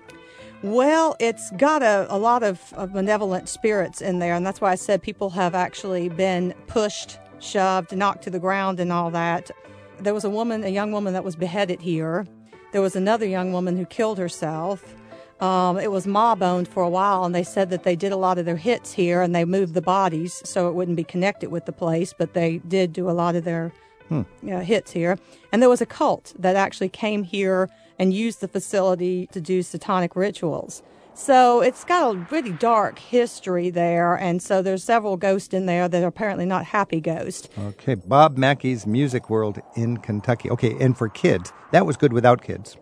[0.63, 4.71] Well, it's got a, a lot of, of benevolent spirits in there, and that's why
[4.71, 9.51] I said people have actually been pushed, shoved, knocked to the ground, and all that.
[9.99, 12.25] There was a woman, a young woman that was beheaded here.
[12.73, 14.95] There was another young woman who killed herself.
[15.41, 18.17] Um, it was mob owned for a while, and they said that they did a
[18.17, 21.51] lot of their hits here and they moved the bodies so it wouldn't be connected
[21.51, 23.73] with the place, but they did do a lot of their
[24.11, 25.19] uh, hits here.
[25.51, 29.63] And there was a cult that actually came here and used the facility to do
[29.63, 30.83] satanic rituals.
[31.15, 35.87] So it's got a really dark history there, and so there's several ghosts in there
[35.87, 37.49] that are apparently not happy ghosts.
[37.59, 40.51] Okay, Bob Mackey's Music World in Kentucky.
[40.51, 42.77] Okay, and for kids, that was good without kids.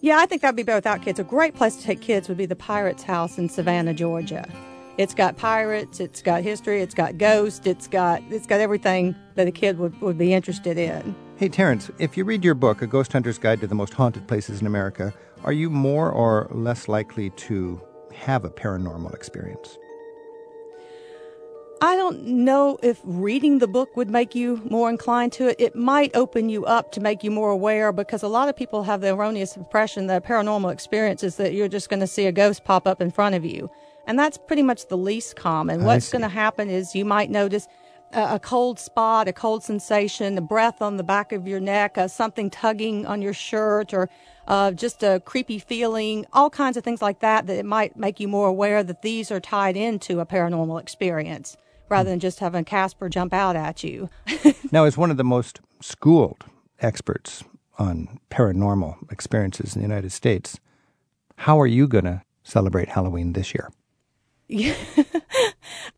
[0.00, 1.18] Yeah, I think that'd be better without kids.
[1.18, 4.46] A great place to take kids would be the Pirates House in Savannah, Georgia.
[4.96, 9.46] It's got pirates, it's got history, it's got ghosts, it's got it's got everything that
[9.48, 11.14] a kid would, would be interested in.
[11.36, 14.28] Hey, Terrance, if you read your book, A Ghost Hunter's Guide to the Most Haunted
[14.28, 15.12] Places in America,
[15.44, 17.80] are you more or less likely to
[18.14, 19.78] have a paranormal experience?
[21.82, 25.56] I don't know if reading the book would make you more inclined to it.
[25.58, 28.84] It might open you up to make you more aware because a lot of people
[28.84, 32.24] have the erroneous impression that a paranormal experience is that you're just going to see
[32.24, 33.70] a ghost pop up in front of you.
[34.06, 35.84] And that's pretty much the least common.
[35.84, 37.68] What's going to happen is you might notice
[38.14, 42.08] a, cold spot, a cold sensation, a breath on the back of your neck, uh,
[42.08, 44.08] something tugging on your shirt, or
[44.46, 48.20] uh, just a creepy feeling, all kinds of things like that, that it might make
[48.20, 51.56] you more aware that these are tied into a paranormal experience
[51.88, 54.08] rather than just having Casper jump out at you.
[54.72, 56.44] now, as one of the most schooled
[56.80, 57.44] experts
[57.78, 60.58] on paranormal experiences in the United States,
[61.36, 63.70] how are you going to celebrate Halloween this year?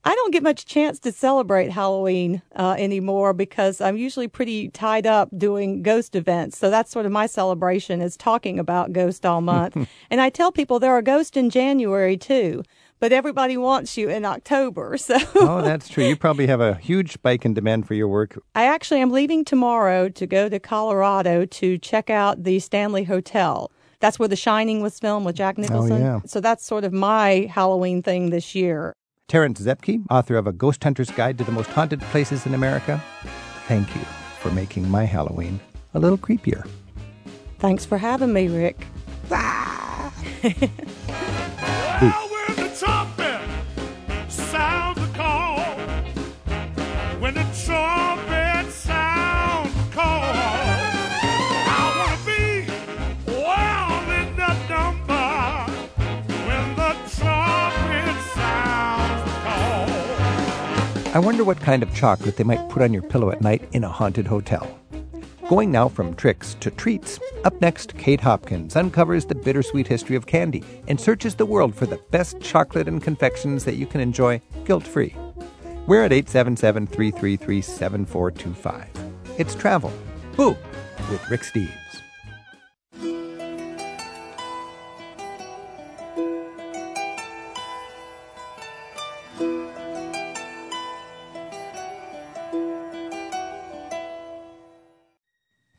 [0.05, 5.07] I don't get much chance to celebrate Halloween uh, anymore because I'm usually pretty tied
[5.07, 6.59] up doing ghost events.
[6.59, 9.77] So that's sort of my celebration is talking about ghosts all month.
[10.11, 12.63] and I tell people there are ghosts in January too,
[12.99, 14.97] but everybody wants you in October.
[15.07, 16.05] So oh, that's true.
[16.05, 18.39] You probably have a huge spike in demand for your work.
[18.55, 23.71] I actually am leaving tomorrow to go to Colorado to check out the Stanley Hotel.
[24.01, 26.03] That's where The Shining was filmed with Jack Nicholson.
[26.03, 26.21] Oh, yeah.
[26.27, 28.95] So that's sort of my Halloween thing this year.
[29.29, 33.03] Terrance Zepke, author of A Ghost Hunter's Guide to the Most Haunted Places in America,
[33.67, 34.03] thank you
[34.39, 35.59] for making my Halloween
[35.95, 36.65] a little creepier.
[37.59, 38.87] Thanks for having me, Rick.
[39.29, 40.13] well,
[42.31, 43.41] when trumpet
[44.29, 45.59] sounds the call,
[47.19, 48.36] when the trumpet
[61.17, 63.85] I wonder what kind of chocolate they might put on your pillow at night in
[63.85, 64.79] a haunted hotel.
[65.49, 70.27] Going now from tricks to treats, up next, Kate Hopkins uncovers the bittersweet history of
[70.27, 74.43] candy and searches the world for the best chocolate and confections that you can enjoy
[74.67, 75.17] guilt free.
[75.87, 78.91] We're at 877 333 7425.
[79.39, 79.95] It's Travel.
[80.37, 80.55] Boo!
[81.09, 81.86] With Rick Steves.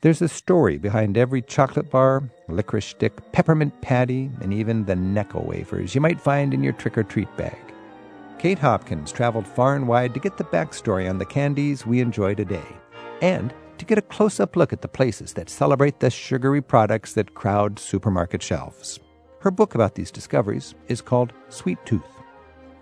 [0.02, 5.44] There's a story behind every chocolate bar, licorice stick, peppermint patty, and even the Necco
[5.44, 7.58] wafers you might find in your trick or treat bag.
[8.38, 12.36] Kate Hopkins traveled far and wide to get the backstory on the candies we enjoy
[12.36, 12.68] today,
[13.24, 17.14] and to get a close up look at the places that celebrate the sugary products
[17.14, 19.00] that crowd supermarket shelves.
[19.40, 22.04] Her book about these discoveries is called Sweet Tooth.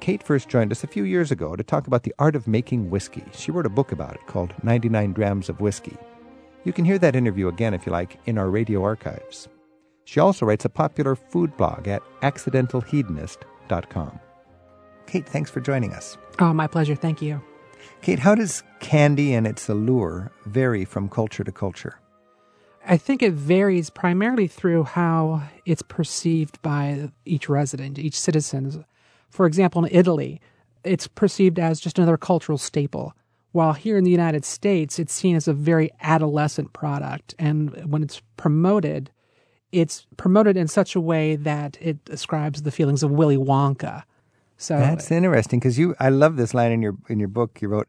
[0.01, 2.89] Kate first joined us a few years ago to talk about the art of making
[2.89, 3.23] whiskey.
[3.31, 5.97] She wrote a book about it called 99 Drams of Whiskey.
[6.65, 9.47] You can hear that interview again, if you like, in our radio archives.
[10.03, 14.19] She also writes a popular food blog at accidentalhedonist.com.
[15.07, 16.17] Kate, thanks for joining us.
[16.39, 16.95] Oh, my pleasure.
[16.95, 17.41] Thank you.
[18.01, 21.99] Kate, how does candy and its allure vary from culture to culture?
[22.87, 28.85] I think it varies primarily through how it's perceived by each resident, each citizen.
[29.29, 30.39] For example, in Italy,
[30.83, 33.13] it's perceived as just another cultural staple.
[33.55, 37.33] While here in the United States, it's seen as a very adolescent product.
[37.39, 39.11] And when it's promoted,
[39.71, 44.03] it's promoted in such a way that it describes the feelings of Willy Wonka.
[44.57, 47.69] So That's interesting because you I love this line in your in your book you
[47.69, 47.87] wrote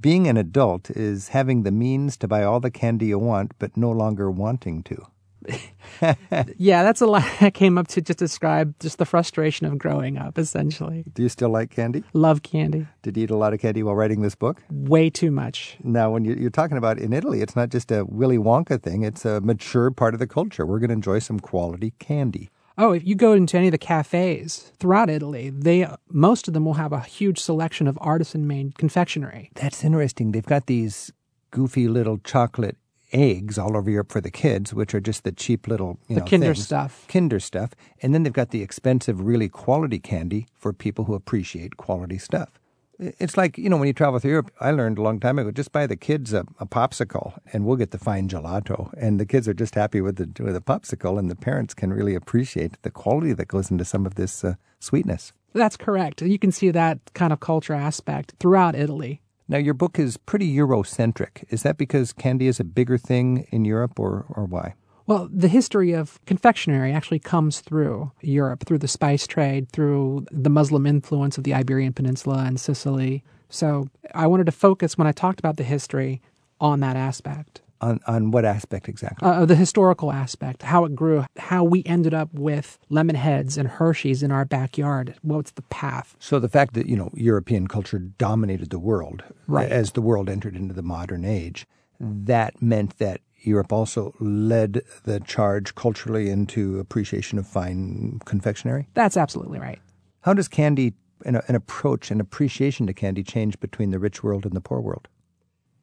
[0.00, 3.76] being an adult is having the means to buy all the candy you want but
[3.76, 5.06] no longer wanting to.
[6.56, 10.18] yeah, that's a line I came up to just describe just the frustration of growing
[10.18, 11.04] up, essentially.
[11.12, 12.04] Do you still like candy?
[12.12, 12.86] Love candy.
[13.02, 14.62] Did you eat a lot of candy while writing this book?
[14.70, 15.76] Way too much.
[15.82, 19.24] Now, when you're talking about in Italy, it's not just a Willy Wonka thing, it's
[19.24, 20.66] a mature part of the culture.
[20.66, 22.50] We're going to enjoy some quality candy.
[22.76, 26.64] Oh, if you go into any of the cafes throughout Italy, they most of them
[26.64, 29.50] will have a huge selection of artisan-made confectionery.
[29.54, 30.32] That's interesting.
[30.32, 31.12] They've got these
[31.52, 32.76] goofy little chocolate
[33.14, 36.20] eggs all over Europe for the kids, which are just the cheap little you the
[36.20, 36.64] know Kinder things.
[36.64, 37.06] stuff.
[37.08, 37.70] Kinder stuff,
[38.02, 42.50] and then they've got the expensive, really quality candy for people who appreciate quality stuff.
[42.98, 45.50] It's like, you know, when you travel through Europe, I learned a long time ago,
[45.50, 48.92] just buy the kids a, a popsicle and we'll get the fine gelato.
[48.96, 51.92] And the kids are just happy with the, with the popsicle, and the parents can
[51.92, 55.32] really appreciate the quality that goes into some of this uh, sweetness.
[55.54, 56.22] That's correct.
[56.22, 59.20] You can see that kind of culture aspect throughout Italy.
[59.46, 61.44] Now, your book is pretty Eurocentric.
[61.50, 64.74] Is that because candy is a bigger thing in Europe, or, or why?
[65.06, 70.48] Well, the history of confectionery actually comes through Europe, through the spice trade, through the
[70.48, 73.22] Muslim influence of the Iberian Peninsula and Sicily.
[73.50, 76.22] So I wanted to focus when I talked about the history
[76.58, 77.60] on that aspect.
[77.84, 79.28] On, on what aspect exactly?
[79.28, 83.68] Uh, the historical aspect, how it grew, how we ended up with lemon heads and
[83.68, 85.14] Hershey's in our backyard.
[85.20, 86.16] What's the path?
[86.18, 89.70] So the fact that, you know, European culture dominated the world Right.
[89.70, 91.66] as the world entered into the modern age,
[92.00, 98.88] that meant that Europe also led the charge culturally into appreciation of fine confectionery.
[98.94, 99.78] That's absolutely right.
[100.22, 100.94] How does candy,
[101.26, 104.80] an, an approach, an appreciation to candy change between the rich world and the poor
[104.80, 105.08] world?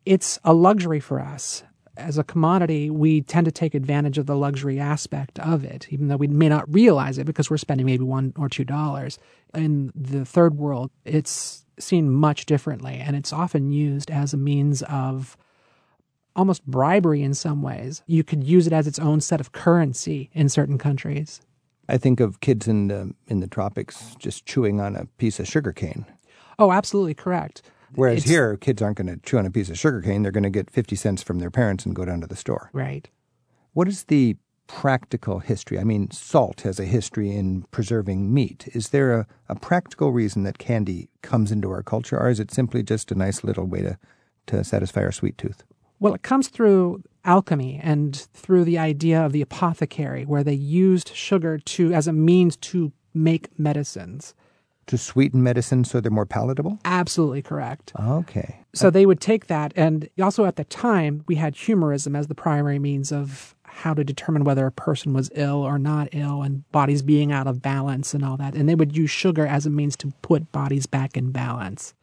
[0.03, 1.61] It's a luxury for us.
[1.97, 6.07] As a commodity, we tend to take advantage of the luxury aspect of it, even
[6.07, 9.19] though we may not realize it because we're spending maybe one or two dollars.
[9.53, 14.83] In the third world, it's seen much differently, and it's often used as a means
[14.83, 15.35] of
[16.35, 18.03] almost bribery in some ways.
[18.07, 21.41] You could use it as its own set of currency in certain countries.
[21.89, 25.47] I think of kids in the, in the tropics just chewing on a piece of
[25.47, 26.05] sugar cane.
[26.57, 27.61] Oh, absolutely correct.
[27.95, 30.23] Whereas It's- here, kids aren't going to chew on a piece of sugar cane.
[30.23, 32.69] They're going to get 50 cents from their parents and go down to the store.
[32.73, 33.09] Right.
[33.73, 34.37] What is the
[34.67, 35.77] practical history?
[35.79, 38.69] I mean, salt has a history in preserving meat.
[38.73, 42.51] Is there a, a practical reason that candy comes into our culture, or is it
[42.51, 43.97] simply just a nice little way to,
[44.47, 45.63] to satisfy our sweet tooth?
[45.99, 51.13] Well, it comes through alchemy and through the idea of the apothecary, where they used
[51.13, 54.33] sugar to as a means to make medicines.
[54.87, 56.79] To sweeten medicine so they're more palatable?
[56.83, 57.93] Absolutely correct.
[57.99, 58.61] Okay.
[58.73, 62.35] So they would take that, and also at the time, we had humorism as the
[62.35, 66.69] primary means of how to determine whether a person was ill or not ill, and
[66.71, 68.53] bodies being out of balance and all that.
[68.53, 71.93] And they would use sugar as a means to put bodies back in balance.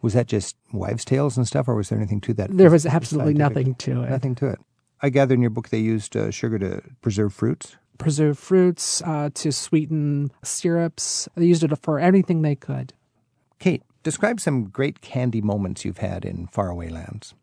[0.00, 2.56] Was that just wives' tales and stuff, or was there anything to that?
[2.56, 4.10] There was absolutely scientific- nothing to it.
[4.10, 4.58] Nothing to it.
[5.02, 7.76] I gather in your book they used uh, sugar to preserve fruits.
[8.00, 11.28] Preserve fruits, uh, to sweeten syrups.
[11.36, 12.94] They used it for anything they could.
[13.58, 17.34] Kate, describe some great candy moments you've had in faraway lands.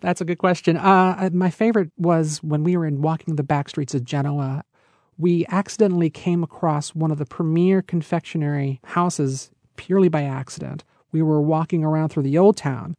[0.00, 0.76] That's a good question.
[0.76, 4.64] Uh, my favorite was when we were in walking the back streets of Genoa.
[5.16, 10.84] We accidentally came across one of the premier confectionery houses purely by accident.
[11.12, 12.96] We were walking around through the old town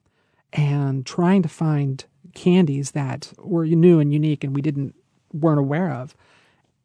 [0.52, 2.04] and trying to find
[2.34, 4.96] candies that were new and unique and we didn't
[5.32, 6.16] weren't aware of.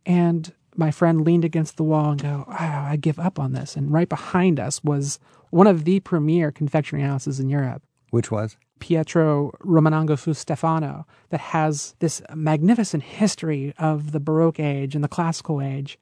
[0.08, 3.76] And my friend leaned against the wall and go, oh, I give up on this.
[3.76, 7.82] And right behind us was one of the premier confectionery houses in Europe.
[8.10, 8.56] Which was?
[8.80, 15.08] Pietro Romanengo fu Stefano that has this magnificent history of the Baroque age and the
[15.08, 15.98] classical age.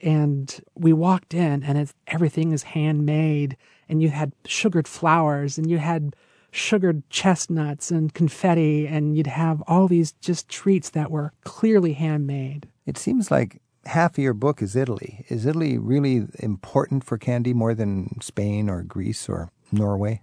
[0.00, 3.56] And we walked in, and it's, everything is handmade.
[3.88, 6.14] And you had sugared flowers, and you had
[6.50, 12.68] sugared chestnuts and confetti, and you'd have all these just treats that were clearly handmade.
[12.88, 15.26] It seems like half of your book is Italy.
[15.28, 20.22] Is Italy really important for candy more than Spain or Greece or Norway?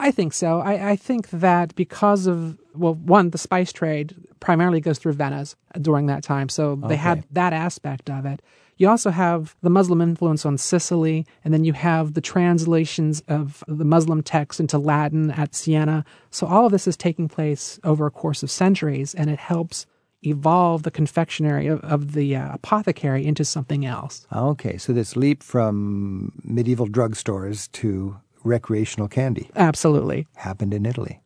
[0.00, 0.60] I think so.
[0.60, 5.54] I, I think that because of, well, one, the spice trade primarily goes through Venice
[5.80, 6.48] during that time.
[6.48, 8.42] So they had that aspect of it.
[8.76, 13.62] You also have the Muslim influence on Sicily, and then you have the translations of
[13.68, 16.04] the Muslim texts into Latin at Siena.
[16.30, 19.86] So all of this is taking place over a course of centuries, and it helps
[20.22, 24.26] evolve the confectionery of, of the uh, apothecary into something else.
[24.34, 30.26] Okay, so this leap from medieval drugstores to recreational candy Absolutely.
[30.36, 31.20] happened in Italy.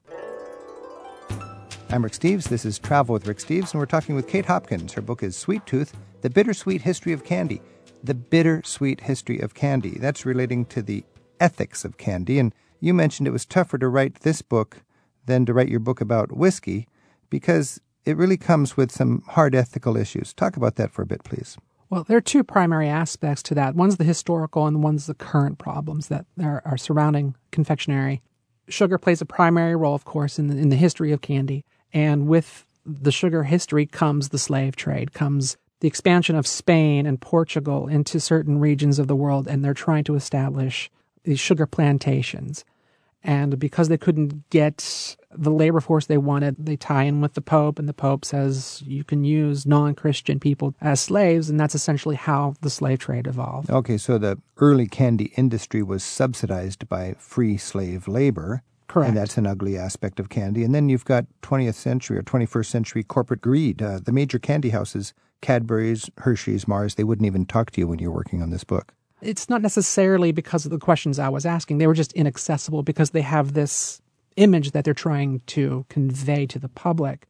[1.91, 2.49] I'm Rick Steves.
[2.49, 4.93] This is Travel with Rick Steves, and we're talking with Kate Hopkins.
[4.95, 7.61] Her book is Sweet Tooth The Bittersweet History of Candy.
[8.03, 9.99] The Bittersweet History of Candy.
[9.99, 11.05] That's relating to the
[11.41, 12.39] ethics of candy.
[12.39, 14.83] And you mentioned it was tougher to write this book
[15.27, 16.87] than to write your book about whiskey
[17.31, 20.33] because it really comes with some hard ethical issues.
[20.35, 21.57] Talk about that for a bit, please.
[21.91, 23.75] Well, there are two primary aspects to that.
[23.75, 28.23] One's the historical, and one's the current problems that are, are surrounding confectionery.
[28.69, 31.65] Sugar plays a primary role, of course, in the, in the history of candy.
[31.93, 37.21] And with the sugar history comes the slave trade, comes the expansion of Spain and
[37.21, 40.91] Portugal into certain regions of the world, and they're trying to establish
[41.25, 42.65] these sugar plantations.
[43.23, 47.41] And because they couldn't get the labor force they wanted, they tie in with the
[47.41, 51.75] Pope, and the Pope says you can use non Christian people as slaves, and that's
[51.75, 53.71] essentially how the slave trade evolved.
[53.71, 58.63] Okay, so the early candy industry was subsidized by free slave labor.
[58.87, 59.09] Correct.
[59.09, 60.63] And that's an ugly aspect of candy.
[60.63, 63.83] And then you've got 20th century or 21st century corporate greed.
[63.83, 67.99] Uh, the major candy houses, Cadbury's, Hershey's, Mars, they wouldn't even talk to you when
[67.99, 68.93] you're working on this book.
[69.21, 71.79] It's not necessarily because of the questions I was asking.
[71.79, 74.03] They were just inaccessible because they have this
[74.37, 77.27] image that they're trying to convey to the public.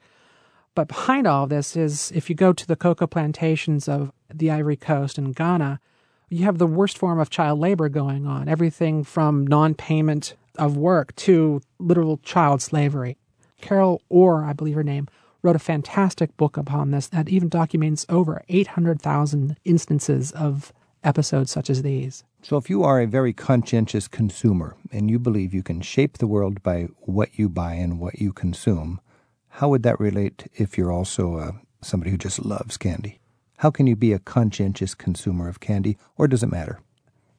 [0.75, 4.51] But behind all of this is if you go to the cocoa plantations of the
[4.51, 5.81] Ivory Coast and Ghana,
[6.29, 8.49] you have the worst form of child labor going on.
[8.49, 13.17] Everything from non payment of work to literal child slavery.
[13.61, 15.09] Carol Off, I believe her name,
[15.43, 20.73] wrote a fantastic book upon this that even documents over 800,000 instances of
[21.05, 22.25] episodes such as these.
[22.45, 26.27] So, if you are a very conscientious consumer and you believe you can shape the
[26.27, 29.01] world by what you buy and what you consume,
[29.49, 33.19] how would that relate if you're also uh, somebody who just loves candy?
[33.57, 36.81] How can you be a conscientious consumer of candy, or does it matter?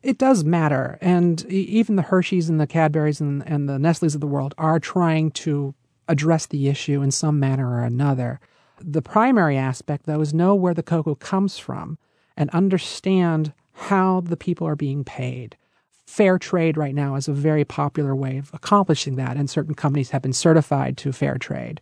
[0.01, 0.97] It does matter.
[1.01, 4.80] And even the Hershey's and the Cadbury's and, and the Nestle's of the world are
[4.80, 5.76] trying to
[6.08, 8.39] address the issue in some manner or another.
[8.82, 11.99] The primary aspect, though, is know where the cocoa comes from
[12.36, 15.58] and understand how the people are being paid.
[16.06, 20.12] Fair trade right now is a very popular way of accomplishing that, and certain companies
[20.12, 21.82] have been certified to fair trade.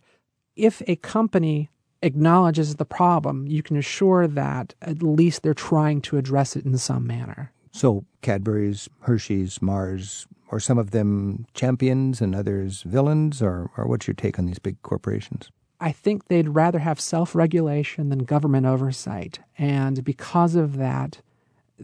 [0.56, 1.70] If a company
[2.02, 6.76] acknowledges the problem, you can assure that at least they're trying to address it in
[6.78, 7.52] some manner.
[7.70, 14.06] So, Cadbury's, Hershey's, Mars, are some of them champions and others villains, or, or what's
[14.06, 15.50] your take on these big corporations?
[15.80, 19.40] I think they'd rather have self regulation than government oversight.
[19.58, 21.20] And because of that,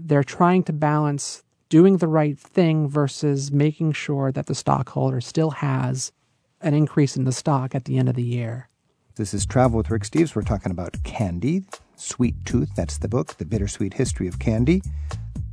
[0.06, 5.50] they're trying to balance doing the right thing versus making sure that the stockholder still
[5.50, 6.12] has
[6.60, 8.68] an increase in the stock at the end of the year.
[9.16, 10.34] This is Travel with Rick Steves.
[10.34, 11.64] We're talking about candy,
[11.96, 14.82] Sweet Tooth, that's the book, The Bittersweet History of Candy.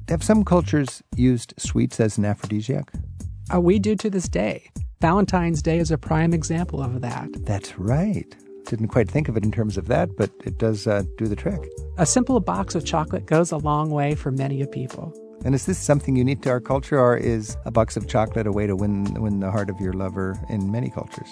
[0.09, 2.91] Have some cultures used sweets as an aphrodisiac?
[3.53, 4.69] Uh, we do to this day.
[5.01, 7.29] Valentine's Day is a prime example of that.
[7.45, 8.35] That's right.
[8.67, 11.37] Didn't quite think of it in terms of that, but it does uh, do the
[11.37, 11.69] trick.
[11.97, 15.13] A simple box of chocolate goes a long way for many a people.
[15.45, 18.51] And is this something unique to our culture, or is a box of chocolate a
[18.51, 21.29] way to win win the heart of your lover in many cultures?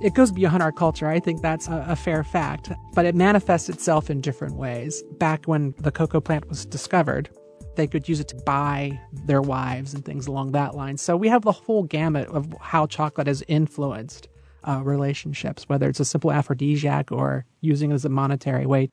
[0.00, 1.06] It goes beyond our culture.
[1.06, 2.70] I think that's a, a, fair fact.
[2.94, 5.02] But it manifests itself in different ways.
[5.18, 7.28] Back when the cocoa plant was discovered,
[7.76, 10.96] they could use it to buy their wives and things along that line.
[10.96, 14.28] So we have the whole gamut of how chocolate has influenced
[14.64, 18.90] uh, relationships, whether it's a simple aphrodisiac or using it as a monetary way.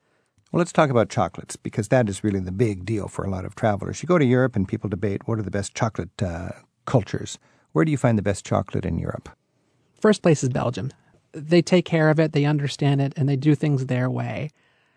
[0.52, 3.44] Well, let's talk about chocolates because that is really the big deal for a lot
[3.44, 4.02] of travelers.
[4.02, 6.50] You go to Europe and people debate what are the best chocolate uh,
[6.84, 7.38] cultures.
[7.72, 9.28] Where do you find the best chocolate in Europe?
[10.00, 10.92] First place is Belgium.
[11.32, 14.50] They take care of it, they understand it, and they do things their way.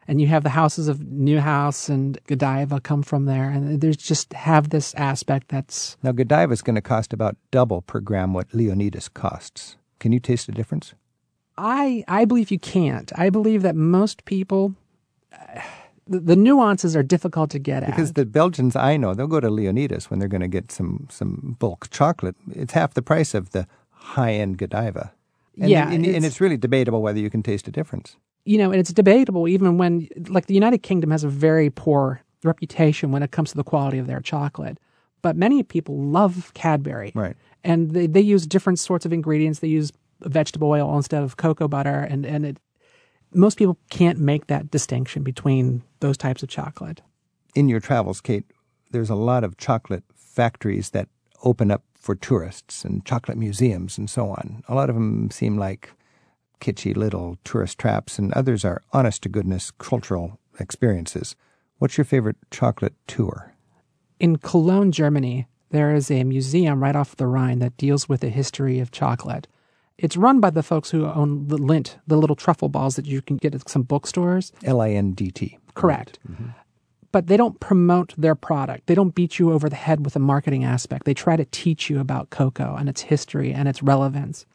[0.08, 4.34] And you have the houses of Neuhaus and Godiva come from there, and there's just
[4.34, 8.54] have this aspect that's now Godiva is going to cost about double per gram what
[8.54, 9.78] Leonidas costs.
[10.00, 10.94] Can you taste the difference?
[11.58, 13.12] I I believe you can't.
[13.16, 14.76] I believe that most people.
[15.32, 15.62] Uh,
[16.08, 17.92] the, the, nuances are difficult to get at.
[17.92, 21.08] Because the Belgians I know, they'll go to Leonidas when they're going to get some,
[21.12, 22.36] some bulk chocolate.
[22.52, 25.14] It's half the price of the high end Godiva.
[25.60, 25.90] And, yeah.
[25.92, 28.16] And it's, and it's really debatable whether you can taste a difference.
[28.46, 32.22] You know, and it's debatable even when, like, the United Kingdom has a very poor
[32.44, 34.80] reputation when it comes to the quality of their chocolate.
[35.22, 37.12] But many people love Cadbury.
[37.14, 37.36] Right.
[37.64, 39.60] And they, they use different sorts of ingredients.
[39.60, 39.92] They use
[40.22, 42.02] vegetable oil instead of cocoa butter.
[42.02, 42.58] And, and it,
[43.34, 47.02] most people can't make that distinction between those types of chocolate.
[47.56, 48.46] In your travels, Kate,
[48.92, 51.10] there's a lot of chocolate factories that
[51.44, 54.64] open up for tourists and chocolate museums and so on.
[54.68, 55.92] A lot of them seem like
[56.60, 61.36] kitschy little tourist traps, and others are honest to goodness cultural experiences.
[61.78, 63.54] What's your favorite chocolate tour?
[64.20, 68.30] In Cologne, Germany, there is a museum right off the Rhine that deals with the
[68.30, 69.48] history of chocolate.
[69.98, 73.22] It's run by the folks who own the Lindt, the little truffle balls that you
[73.22, 74.52] can get at some bookstores.
[74.64, 75.58] L I N D T.
[75.74, 76.20] Correct.
[76.30, 76.50] Mm-hmm
[77.12, 78.88] but they don't promote their product.
[78.88, 81.06] They don't beat you over the head with a marketing aspect.
[81.06, 84.46] They try to teach you about cocoa and its history and its relevance.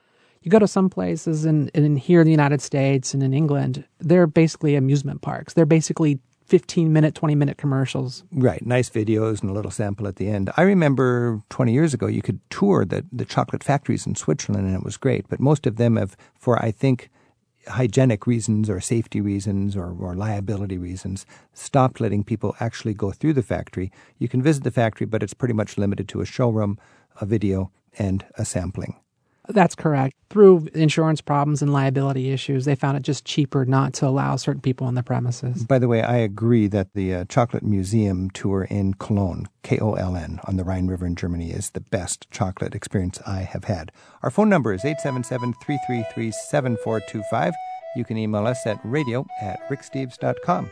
[0.43, 3.85] You go to some places in, in here in the United States and in England,
[3.99, 5.55] they're basically amusement parks.
[5.55, 8.24] They're basically 15 minute, 20 minute commercials.
[8.30, 8.64] Right.
[8.64, 10.51] Nice videos and a little sample at the end.
[10.57, 14.76] I remember 20 years ago, you could tour the, the chocolate factories in Switzerland and
[14.76, 15.26] it was great.
[15.28, 17.11] But most of them have, for I think,
[17.66, 21.24] hygienic reasons or safety reasons or, or liability reasons,
[21.55, 23.90] stopped letting people actually go through the factory.
[24.18, 26.78] You can visit the factory, but it's pretty much limited to a showroom,
[27.20, 28.97] a video, and a sampling.
[29.49, 30.14] That's correct.
[30.30, 34.62] Through insurance problems and liability issues, they found it just cheaper not to allow certain
[34.62, 35.64] people on the premises.
[35.64, 39.95] By the way, I agree that the uh, Chocolate Museum tour in Cologne, K O
[39.95, 43.64] L N, on the Rhine River in Germany, is the best chocolate experience I have
[43.64, 43.92] had.
[44.22, 47.55] Our phone number is 877 333 7425.
[47.97, 50.70] You can email us at radio at ricksteves.com.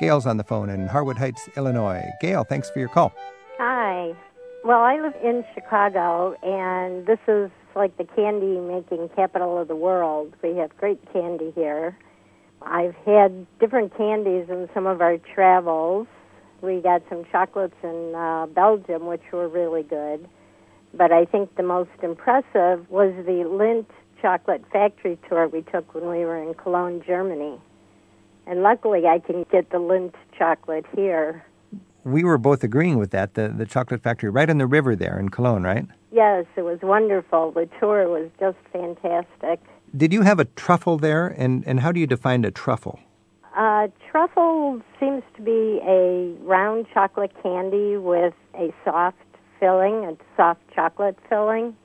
[0.00, 2.02] Gail's on the phone in Harwood Heights, Illinois.
[2.20, 3.12] Gail, thanks for your call.
[3.58, 4.14] Hi.
[4.64, 9.76] Well, I live in Chicago, and this is like the candy making capital of the
[9.76, 10.34] world.
[10.42, 11.96] We have great candy here.
[12.62, 16.06] I've had different candies in some of our travels.
[16.60, 20.28] We got some chocolates in uh, Belgium, which were really good.
[20.94, 23.86] But I think the most impressive was the Lindt
[24.20, 27.58] chocolate factory tour we took when we were in Cologne, Germany.
[28.46, 31.44] And luckily, I can get the Lindt chocolate here.
[32.04, 35.18] We were both agreeing with that, the, the chocolate factory right on the river there
[35.18, 35.86] in Cologne, right?
[36.10, 37.52] Yes, it was wonderful.
[37.52, 39.60] The tour was just fantastic.
[39.96, 41.28] Did you have a truffle there?
[41.28, 42.98] And, and how do you define a truffle?
[43.56, 49.18] Uh, truffle seems to be a round chocolate candy with a soft
[49.60, 51.76] filling, a soft chocolate filling.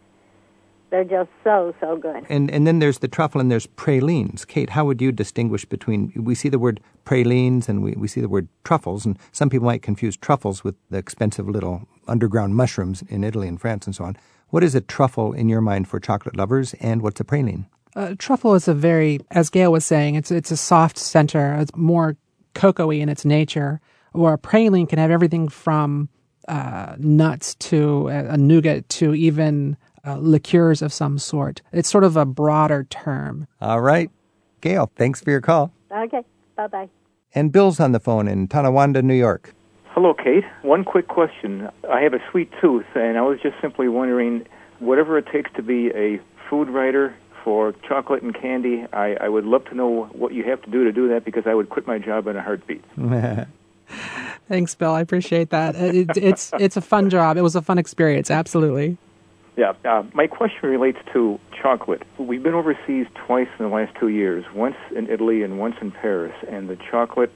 [0.89, 2.25] They're just so, so good.
[2.29, 4.45] And and then there's the truffle and there's pralines.
[4.45, 8.21] Kate, how would you distinguish between we see the word pralines and we, we see
[8.21, 13.03] the word truffles and some people might confuse truffles with the expensive little underground mushrooms
[13.09, 14.17] in Italy and France and so on.
[14.49, 17.65] What is a truffle in your mind for chocolate lovers and what's a praline?
[17.95, 21.55] Uh, truffle is a very, as Gail was saying, it's it's a soft center.
[21.55, 22.15] It's more
[22.53, 23.81] cocoa-y in its nature.
[24.13, 26.09] Or a praline can have everything from
[26.47, 29.77] uh, nuts to a, a nougat to even
[30.07, 31.61] uh, liqueurs of some sort.
[31.71, 33.47] It's sort of a broader term.
[33.61, 34.09] All right.
[34.61, 35.71] Gail, thanks for your call.
[35.91, 36.21] Okay,
[36.55, 36.89] bye bye.
[37.35, 39.53] And Bill's on the phone in Tonawanda, New York.
[39.89, 40.45] Hello, Kate.
[40.61, 41.69] One quick question.
[41.91, 44.47] I have a sweet tooth, and I was just simply wondering
[44.79, 49.45] whatever it takes to be a food writer for chocolate and candy, I, I would
[49.45, 51.87] love to know what you have to do to do that because I would quit
[51.87, 52.83] my job in a heartbeat.
[54.49, 54.91] Thanks, Bill.
[54.91, 55.75] I appreciate that.
[55.75, 57.37] It, it's it's a fun job.
[57.37, 58.29] It was a fun experience.
[58.29, 58.97] Absolutely.
[59.57, 59.73] Yeah.
[59.83, 62.03] Uh, my question relates to chocolate.
[62.19, 65.91] We've been overseas twice in the last two years, once in Italy and once in
[65.91, 67.31] Paris, and the chocolate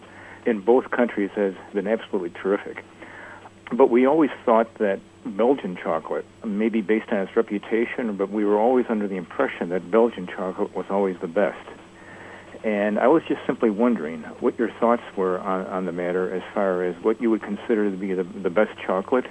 [0.45, 2.83] in both countries has been absolutely terrific.
[3.71, 8.59] But we always thought that Belgian chocolate, maybe based on its reputation, but we were
[8.59, 11.67] always under the impression that Belgian chocolate was always the best.
[12.63, 16.43] And I was just simply wondering what your thoughts were on, on the matter as
[16.53, 19.25] far as what you would consider to be the, the best chocolate,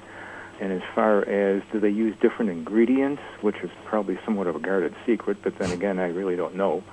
[0.61, 4.61] and as far as do they use different ingredients, which is probably somewhat of a
[4.61, 6.85] guarded secret, but then again, I really don't know.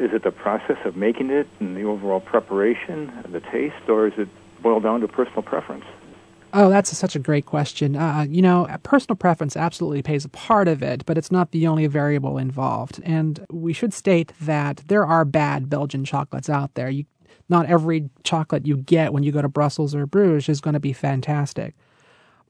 [0.00, 4.06] Is it the process of making it and the overall preparation, and the taste, or
[4.06, 4.28] is it
[4.62, 5.84] boiled down to personal preference?
[6.54, 7.96] Oh, that's a, such a great question.
[7.96, 11.66] Uh, you know, personal preference absolutely plays a part of it, but it's not the
[11.66, 13.00] only variable involved.
[13.04, 16.90] And we should state that there are bad Belgian chocolates out there.
[16.90, 17.06] You,
[17.48, 20.80] not every chocolate you get when you go to Brussels or Bruges is going to
[20.80, 21.74] be fantastic.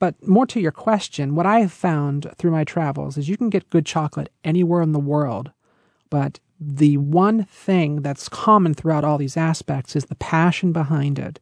[0.02, 3.50] But more to your question, what I have found through my travels is you can
[3.50, 5.52] get good chocolate anywhere in the world,
[6.10, 11.38] but the one thing that's common throughout all these aspects is the passion behind it.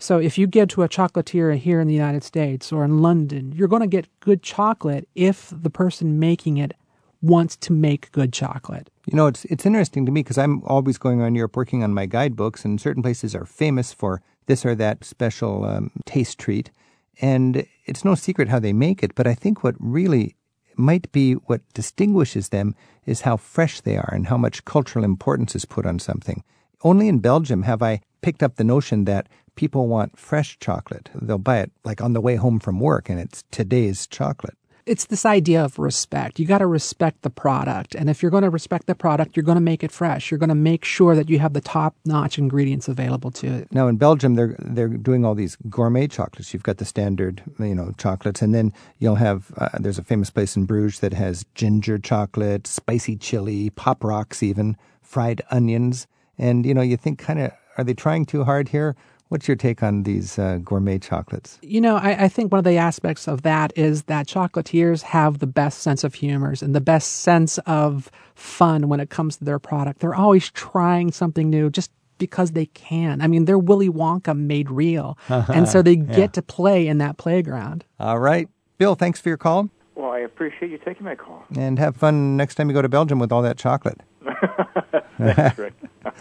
[0.00, 3.52] So if you get to a chocolatier here in the United States or in London,
[3.52, 6.74] you're going to get good chocolate if the person making it
[7.22, 8.90] wants to make good chocolate.
[9.06, 11.94] You know, it's it's interesting to me because I'm always going around Europe working on
[11.94, 16.72] my guidebooks, and certain places are famous for this or that special um, taste treat,
[17.20, 19.14] and it's no secret how they make it.
[19.14, 20.36] But I think what really
[20.76, 25.54] might be what distinguishes them is how fresh they are and how much cultural importance
[25.54, 26.42] is put on something.
[26.82, 31.10] Only in Belgium have I picked up the notion that people want fresh chocolate.
[31.14, 34.56] They'll buy it like on the way home from work and it's today's chocolate.
[34.90, 36.40] It's this idea of respect.
[36.40, 37.94] You got to respect the product.
[37.94, 40.32] And if you're going to respect the product, you're going to make it fresh.
[40.32, 43.68] You're going to make sure that you have the top-notch ingredients available to it.
[43.70, 46.52] Now in Belgium they're they're doing all these gourmet chocolates.
[46.52, 50.28] You've got the standard, you know, chocolates and then you'll have uh, there's a famous
[50.28, 56.08] place in Bruges that has ginger chocolate, spicy chili, pop rocks even, fried onions.
[56.36, 58.96] And you know, you think kind of are they trying too hard here?
[59.30, 61.60] What's your take on these uh, gourmet chocolates?
[61.62, 65.38] You know, I, I, think one of the aspects of that is that chocolatiers have
[65.38, 69.44] the best sense of humors and the best sense of fun when it comes to
[69.44, 70.00] their product.
[70.00, 73.20] They're always trying something new just because they can.
[73.20, 75.16] I mean, they're Willy Wonka made real.
[75.28, 76.26] and so they get yeah.
[76.26, 77.84] to play in that playground.
[78.00, 78.48] All right.
[78.78, 79.70] Bill, thanks for your call.
[79.94, 81.44] Well, I appreciate you taking my call.
[81.56, 84.00] And have fun next time you go to Belgium with all that chocolate.
[85.18, 85.74] Thanks, Rick.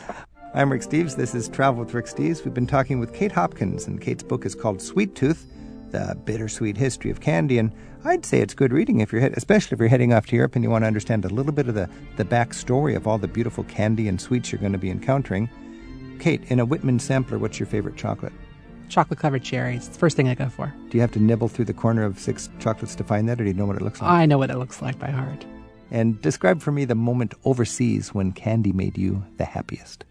[0.52, 1.16] I'm Rick Steves.
[1.16, 2.44] This is Travel with Rick Steves.
[2.44, 5.46] We've been talking with Kate Hopkins, and Kate's book is called Sweet Tooth
[5.92, 7.72] The Bittersweet History of Candy, and
[8.04, 10.56] I'd say it's good reading if you're head, especially if you're heading off to Europe
[10.56, 11.88] and you want to understand a little bit of the,
[12.18, 15.48] the backstory of all the beautiful candy and sweets you're going to be encountering.
[16.20, 18.34] Kate, in a Whitman sampler, what's your favorite chocolate?
[18.90, 19.86] Chocolate covered cherries.
[19.86, 20.74] It's the first thing I go for.
[20.90, 23.44] Do you have to nibble through the corner of six chocolates to find that, or
[23.44, 24.10] do you know what it looks like?
[24.10, 25.46] I know what it looks like by heart.
[25.92, 30.06] And describe for me the moment overseas when candy made you the happiest.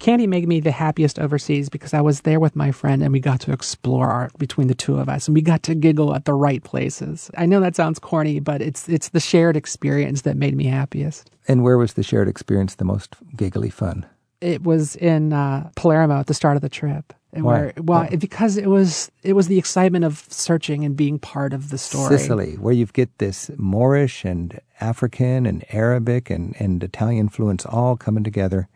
[0.00, 3.20] Candy made me the happiest overseas because I was there with my friend and we
[3.20, 6.24] got to explore art between the two of us and we got to giggle at
[6.24, 7.30] the right places.
[7.36, 11.30] I know that sounds corny, but it's it's the shared experience that made me happiest.
[11.46, 14.06] And where was the shared experience the most giggly fun?
[14.40, 17.12] It was in uh, Palermo at the start of the trip.
[17.34, 17.52] And Why?
[17.52, 18.16] Where, well, Why?
[18.16, 22.16] because it was it was the excitement of searching and being part of the story.
[22.16, 27.98] Sicily, where you get this Moorish and African and Arabic and, and Italian influence all
[27.98, 28.66] coming together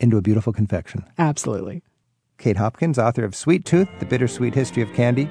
[0.00, 1.04] into a beautiful confection.
[1.18, 1.82] Absolutely.
[2.38, 5.28] Kate Hopkins, author of Sweet Tooth, The Bittersweet History of Candy.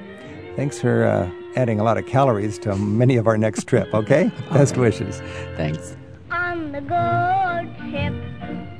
[0.56, 4.30] Thanks for uh, adding a lot of calories to many of our next trip, okay?
[4.52, 5.20] Best wishes.
[5.56, 5.96] Thanks.
[6.30, 8.14] On the good ship,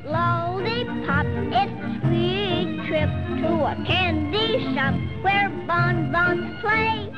[0.05, 3.11] lollipop, it's a sweet trip
[3.43, 7.13] to a candy shop where bonbons play.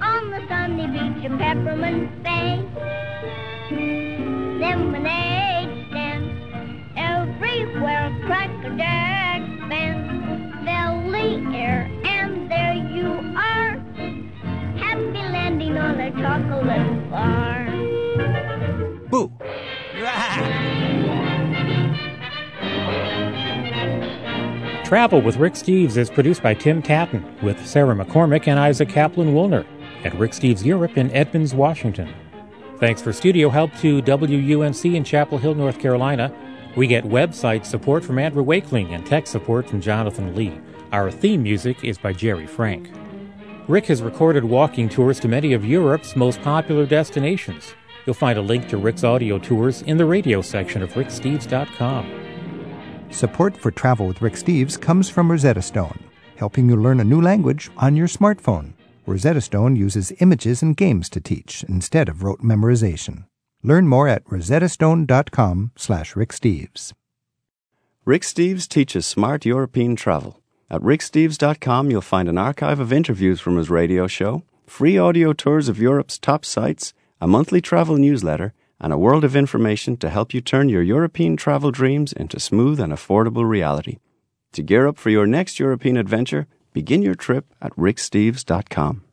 [0.00, 2.64] On the sunny beach of Peppermint Bay,
[4.58, 5.53] lemonade stands
[7.86, 8.82] everywhere, cracker the
[11.56, 13.78] air, and there you are,
[14.76, 17.66] happy landing on a chocolate bar.
[19.10, 19.32] Boo!
[20.06, 20.60] Ah.
[24.84, 29.34] Travel with Rick Steves is produced by Tim Tattan with Sarah McCormick and Isaac Kaplan
[29.34, 29.64] Woolner
[30.04, 32.12] at Rick Steves Europe in Edmonds, Washington.
[32.78, 36.32] Thanks for studio help to WUNC in Chapel Hill, North Carolina.
[36.76, 40.58] We get website support from Andrew Wakeling and tech support from Jonathan Lee.
[40.90, 42.90] Our theme music is by Jerry Frank.
[43.68, 47.74] Rick has recorded walking tours to many of Europe's most popular destinations.
[48.04, 52.20] You'll find a link to Rick's audio tours in the radio section of ricksteves.com.
[53.10, 56.00] Support for Travel with Rick Steves comes from Rosetta Stone,
[56.36, 58.72] helping you learn a new language on your smartphone.
[59.06, 63.26] Rosetta Stone uses images and games to teach instead of rote memorization.
[63.64, 66.92] Learn more at rosettastone.com slash ricksteves.
[68.04, 70.38] Rick Steves teaches smart European travel.
[70.70, 75.70] At ricksteves.com, you'll find an archive of interviews from his radio show, free audio tours
[75.70, 76.92] of Europe's top sites,
[77.22, 81.34] a monthly travel newsletter, and a world of information to help you turn your European
[81.34, 83.98] travel dreams into smooth and affordable reality.
[84.52, 89.03] To gear up for your next European adventure, begin your trip at ricksteves.com.